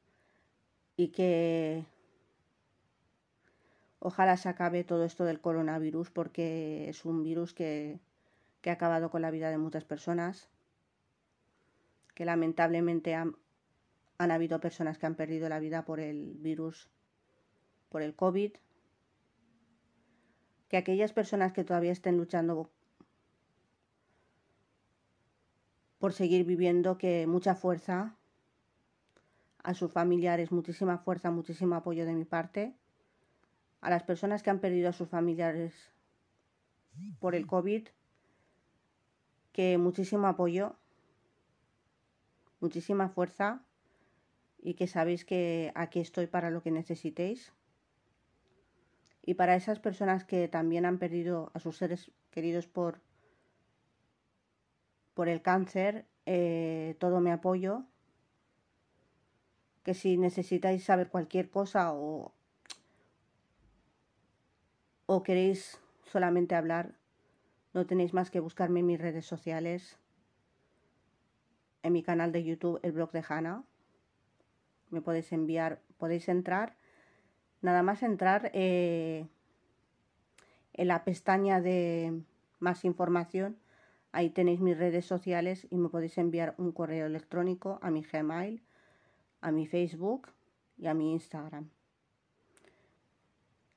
Y 0.97 1.09
que 1.09 1.85
Ojalá 4.01 4.37
se 4.37 4.49
acabe 4.49 4.85
todo 4.85 5.05
esto 5.05 5.25
del 5.25 5.41
coronavirus 5.41 6.11
porque 6.11 6.89
es 6.89 7.05
un 7.05 7.25
virus 7.25 7.53
que, 7.53 7.99
que 8.61 8.71
ha 8.71 8.75
acabado 8.75 9.11
con 9.11 9.23
la 9.23 9.33
vida 9.33 9.51
de 9.51 9.59
muchas 9.59 9.85
personas, 9.85 10.49
que 12.15 12.25
lamentablemente 12.25 13.17
han, 13.17 13.35
han 14.19 14.31
habido 14.31 14.61
personas 14.61 14.99
que 14.99 15.07
han 15.07 15.17
perdido 15.17 15.49
la 15.49 15.59
vida 15.59 15.85
por 15.85 15.99
el 15.99 16.37
virus, 16.39 16.89
por 17.89 18.03
el 18.03 18.15
COVID, 18.15 18.53
que 20.69 20.77
aquellas 20.77 21.13
personas 21.13 21.53
que 21.53 21.65
todavía 21.65 21.93
estén 21.93 22.17
luchando 22.17 22.71
por 25.99 26.13
seguir 26.13 26.45
viviendo, 26.45 26.99
que 26.99 27.27
mucha 27.27 27.55
fuerza 27.55 28.17
a 29.63 29.75
sus 29.75 29.93
familiares, 29.93 30.53
muchísima 30.53 30.99
fuerza, 30.99 31.31
muchísimo 31.31 31.75
apoyo 31.75 32.07
de 32.07 32.15
mi 32.15 32.25
parte 32.25 32.75
a 33.81 33.91
las 33.91 34.03
personas 34.03 34.43
que 34.43 34.51
han 34.51 34.61
perdido 34.61 34.89
a 34.89 34.93
sus 34.93 35.09
familiares 35.09 35.93
por 37.21 37.35
el 37.35 37.47
COVID, 37.47 37.89
que 39.53 39.79
muchísimo 39.79 40.27
apoyo, 40.27 40.77
muchísima 42.61 43.09
fuerza 43.09 43.63
y 44.61 44.75
que 44.75 44.87
sabéis 44.87 45.25
que 45.25 45.73
aquí 45.75 46.01
estoy 46.01 46.27
para 46.27 46.51
lo 46.51 46.63
que 46.63 46.71
necesitéis. 46.71 47.53
Y 49.29 49.35
para 49.35 49.57
esas 49.57 49.79
personas 49.79 50.25
que 50.25 50.49
también 50.49 50.87
han 50.87 50.97
perdido 50.97 51.51
a 51.53 51.61
sus 51.61 51.77
seres 51.77 52.11
queridos 52.31 52.67
por, 52.67 53.03
por 55.13 55.29
el 55.29 55.43
cáncer, 55.43 56.07
eh, 56.25 56.97
todo 56.99 57.21
mi 57.21 57.31
apoyo. 57.31 57.85
Que 59.83 59.93
si 59.93 60.17
necesitáis 60.17 60.83
saber 60.83 61.11
cualquier 61.11 61.51
cosa 61.51 61.93
o 61.93 62.33
o 65.05 65.23
queréis 65.23 65.79
solamente 66.05 66.55
hablar, 66.55 66.95
no 67.75 67.85
tenéis 67.85 68.15
más 68.15 68.31
que 68.31 68.41
buscarme 68.41 68.81
en 68.81 68.87
mis 68.87 68.99
redes 68.99 69.27
sociales, 69.27 69.99
en 71.83 71.93
mi 71.93 72.03
canal 72.03 72.33
de 72.33 72.45
YouTube, 72.45 72.81
el 72.83 72.93
blog 72.93 73.13
de 73.13 73.23
Hanna. 73.29 73.63
Me 74.89 75.03
podéis 75.03 75.31
enviar, 75.33 75.83
podéis 75.99 76.31
entrar, 76.31 76.78
nada 77.63 77.83
más 77.83 78.03
entrar 78.03 78.51
eh, 78.55 79.27
en 80.75 80.89
la 80.89 81.05
pestaña 81.05 81.61
de 81.61 82.23
más 82.61 82.85
información. 82.85 83.57
Ahí 84.13 84.31
tenéis 84.31 84.61
mis 84.61 84.79
redes 84.79 85.05
sociales 85.05 85.67
y 85.71 85.77
me 85.77 85.89
podéis 85.89 86.19
enviar 86.19 86.55
un 86.59 86.73
correo 86.73 87.07
electrónico 87.07 87.79
a 87.83 87.91
mi 87.91 88.03
Gmail, 88.03 88.63
a 89.41 89.51
mi 89.51 89.67
Facebook 89.67 90.29
y 90.77 90.87
a 90.87 90.95
mi 90.95 91.13
Instagram. 91.13 91.69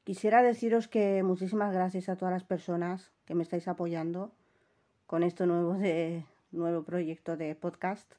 Quisiera 0.04 0.42
deciros 0.42 0.88
que 0.88 1.22
muchísimas 1.22 1.74
gracias 1.74 2.10
a 2.10 2.16
todas 2.16 2.34
las 2.34 2.44
personas 2.44 3.12
que 3.26 3.36
me 3.36 3.44
estáis 3.44 3.68
apoyando 3.68 4.32
con 5.06 5.24
este 5.24 5.46
nuevo, 5.46 5.74
de, 5.74 6.26
nuevo 6.52 6.84
proyecto 6.84 7.38
de 7.38 7.56
podcast. 7.56 8.12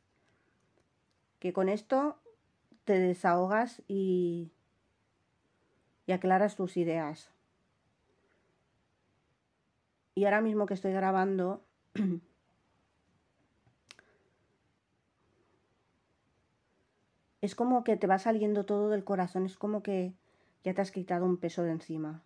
Que 1.38 1.52
con 1.52 1.68
esto 1.68 2.18
te 2.84 2.98
desahogas 2.98 3.82
y, 3.88 4.52
y 6.06 6.12
aclaras 6.12 6.56
tus 6.56 6.76
ideas. 6.76 7.30
Y 10.14 10.24
ahora 10.24 10.40
mismo 10.40 10.66
que 10.66 10.74
estoy 10.74 10.92
grabando, 10.92 11.64
es 17.40 17.54
como 17.54 17.82
que 17.84 17.96
te 17.96 18.06
va 18.06 18.18
saliendo 18.18 18.66
todo 18.66 18.90
del 18.90 19.04
corazón, 19.04 19.46
es 19.46 19.56
como 19.56 19.82
que 19.82 20.14
ya 20.64 20.74
te 20.74 20.82
has 20.82 20.90
quitado 20.90 21.24
un 21.24 21.38
peso 21.38 21.62
de 21.62 21.72
encima. 21.72 22.22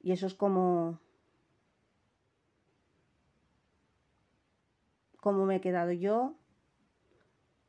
Y 0.00 0.12
eso 0.12 0.26
es 0.26 0.34
como... 0.34 0.98
como 5.20 5.46
me 5.46 5.56
he 5.56 5.60
quedado 5.60 5.92
yo. 5.92 6.34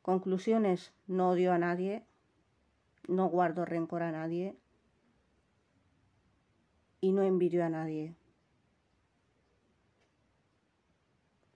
Conclusiones, 0.02 0.92
no 1.06 1.30
odio 1.30 1.52
a 1.52 1.58
nadie, 1.58 2.04
no 3.08 3.28
guardo 3.28 3.64
rencor 3.64 4.02
a 4.02 4.12
nadie 4.12 4.56
y 7.00 7.12
no 7.12 7.22
envidio 7.22 7.64
a 7.64 7.68
nadie. 7.68 8.14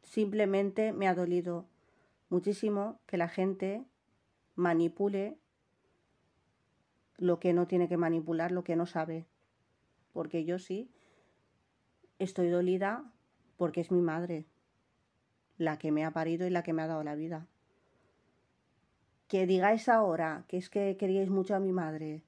Simplemente 0.02 0.92
me 0.92 1.08
ha 1.08 1.14
dolido 1.14 1.66
muchísimo 2.28 3.00
que 3.06 3.16
la 3.16 3.28
gente 3.28 3.84
manipule 4.54 5.38
lo 7.16 7.40
que 7.40 7.52
no 7.52 7.66
tiene 7.66 7.88
que 7.88 7.96
manipular, 7.96 8.52
lo 8.52 8.64
que 8.64 8.76
no 8.76 8.86
sabe. 8.86 9.26
Porque 10.12 10.44
yo 10.44 10.58
sí 10.58 10.90
estoy 12.18 12.48
dolida 12.48 13.12
porque 13.56 13.80
es 13.80 13.90
mi 13.90 14.00
madre, 14.00 14.46
la 15.56 15.78
que 15.78 15.92
me 15.92 16.04
ha 16.04 16.12
parido 16.12 16.46
y 16.46 16.50
la 16.50 16.62
que 16.62 16.72
me 16.72 16.82
ha 16.82 16.86
dado 16.86 17.02
la 17.02 17.14
vida. 17.14 17.48
Que 19.28 19.46
digáis 19.46 19.88
ahora 19.88 20.44
que 20.48 20.56
es 20.56 20.70
que 20.70 20.96
queríais 20.96 21.30
mucho 21.30 21.54
a 21.54 21.60
mi 21.60 21.72
madre 21.72 22.22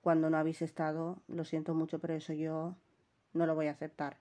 cuando 0.00 0.30
no 0.30 0.38
habéis 0.38 0.62
estado, 0.62 1.22
lo 1.28 1.44
siento 1.44 1.74
mucho, 1.74 1.98
pero 1.98 2.14
eso 2.14 2.32
yo 2.32 2.74
no 3.34 3.46
lo 3.46 3.54
voy 3.54 3.66
a 3.66 3.72
aceptar. 3.72 4.18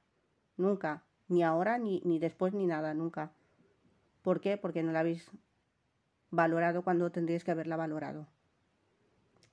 Nunca. 0.58 1.04
Ni 1.30 1.44
ahora, 1.44 1.78
ni, 1.78 2.02
ni 2.04 2.20
después, 2.20 2.54
ni 2.54 2.66
nada, 2.66 2.94
nunca. 2.94 3.32
¿Por 4.24 4.42
qué? 4.42 4.58
Porque 4.58 4.84
no 4.84 4.92
la 4.92 5.02
habéis 5.02 5.32
valorado 6.32 6.84
cuando 6.84 7.12
tendríais 7.12 7.44
que 7.44 7.52
haberla 7.52 7.78
valorado. 7.78 8.28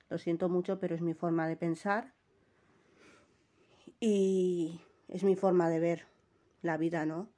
Lo 0.09 0.17
siento 0.17 0.49
mucho, 0.49 0.79
pero 0.79 0.95
es 0.95 1.01
mi 1.01 1.13
forma 1.13 1.47
de 1.47 1.55
pensar 1.55 2.13
y 3.99 4.81
es 5.07 5.23
mi 5.23 5.35
forma 5.35 5.69
de 5.69 5.79
ver 5.79 6.07
la 6.61 6.77
vida, 6.77 7.05
¿no? 7.05 7.29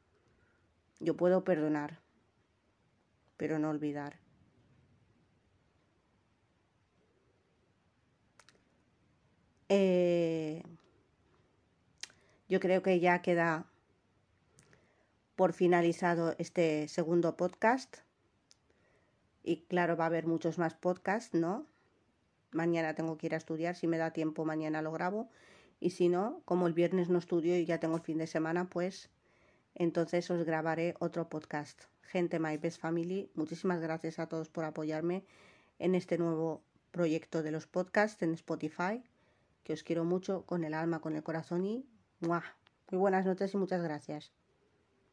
Yo 0.99 1.15
puedo 1.15 1.43
perdonar, 1.43 1.99
pero 3.37 3.59
no 3.59 3.69
olvidar. 3.69 4.19
Eh, 9.69 10.63
yo 12.47 12.59
creo 12.59 12.81
que 12.81 12.99
ya 12.99 13.21
queda 13.21 13.67
por 15.35 15.53
finalizado 15.53 16.35
este 16.37 16.87
segundo 16.87 17.37
podcast. 17.37 17.97
Y 19.43 19.61
claro, 19.69 19.95
va 19.95 20.05
a 20.05 20.07
haber 20.07 20.27
muchos 20.27 20.57
más 20.57 20.73
podcasts, 20.73 21.33
¿no? 21.33 21.65
Mañana 22.51 22.95
tengo 22.95 23.17
que 23.17 23.27
ir 23.27 23.35
a 23.35 23.37
estudiar, 23.37 23.75
si 23.75 23.87
me 23.87 23.97
da 23.97 24.11
tiempo 24.11 24.43
mañana 24.43 24.81
lo 24.81 24.91
grabo. 24.91 25.29
Y 25.79 25.91
si 25.91 26.09
no, 26.09 26.41
como 26.43 26.67
el 26.67 26.73
viernes 26.73 27.09
no 27.09 27.19
estudio 27.19 27.57
y 27.57 27.65
ya 27.65 27.79
tengo 27.79 27.95
el 27.95 28.01
fin 28.01 28.17
de 28.17 28.27
semana, 28.27 28.65
pues 28.65 29.09
entonces 29.75 30.29
os 30.29 30.43
grabaré 30.43 30.95
otro 30.99 31.29
podcast. 31.29 31.83
Gente 32.01 32.39
My 32.39 32.57
Best 32.57 32.81
Family, 32.81 33.29
muchísimas 33.35 33.79
gracias 33.79 34.19
a 34.19 34.27
todos 34.27 34.49
por 34.49 34.65
apoyarme 34.65 35.23
en 35.77 35.95
este 35.95 36.17
nuevo 36.17 36.61
proyecto 36.91 37.43
de 37.43 37.51
los 37.51 37.67
podcasts 37.67 38.21
en 38.23 38.33
Spotify, 38.33 39.03
que 39.63 39.73
os 39.73 39.83
quiero 39.83 40.03
mucho 40.05 40.45
con 40.45 40.63
el 40.63 40.73
alma, 40.73 40.99
con 40.99 41.15
el 41.15 41.23
corazón 41.23 41.65
y 41.65 41.85
¡mua! 42.19 42.43
muy 42.91 42.99
buenas 42.99 43.25
noches 43.25 43.53
y 43.53 43.57
muchas 43.57 43.83
gracias. 43.83 44.31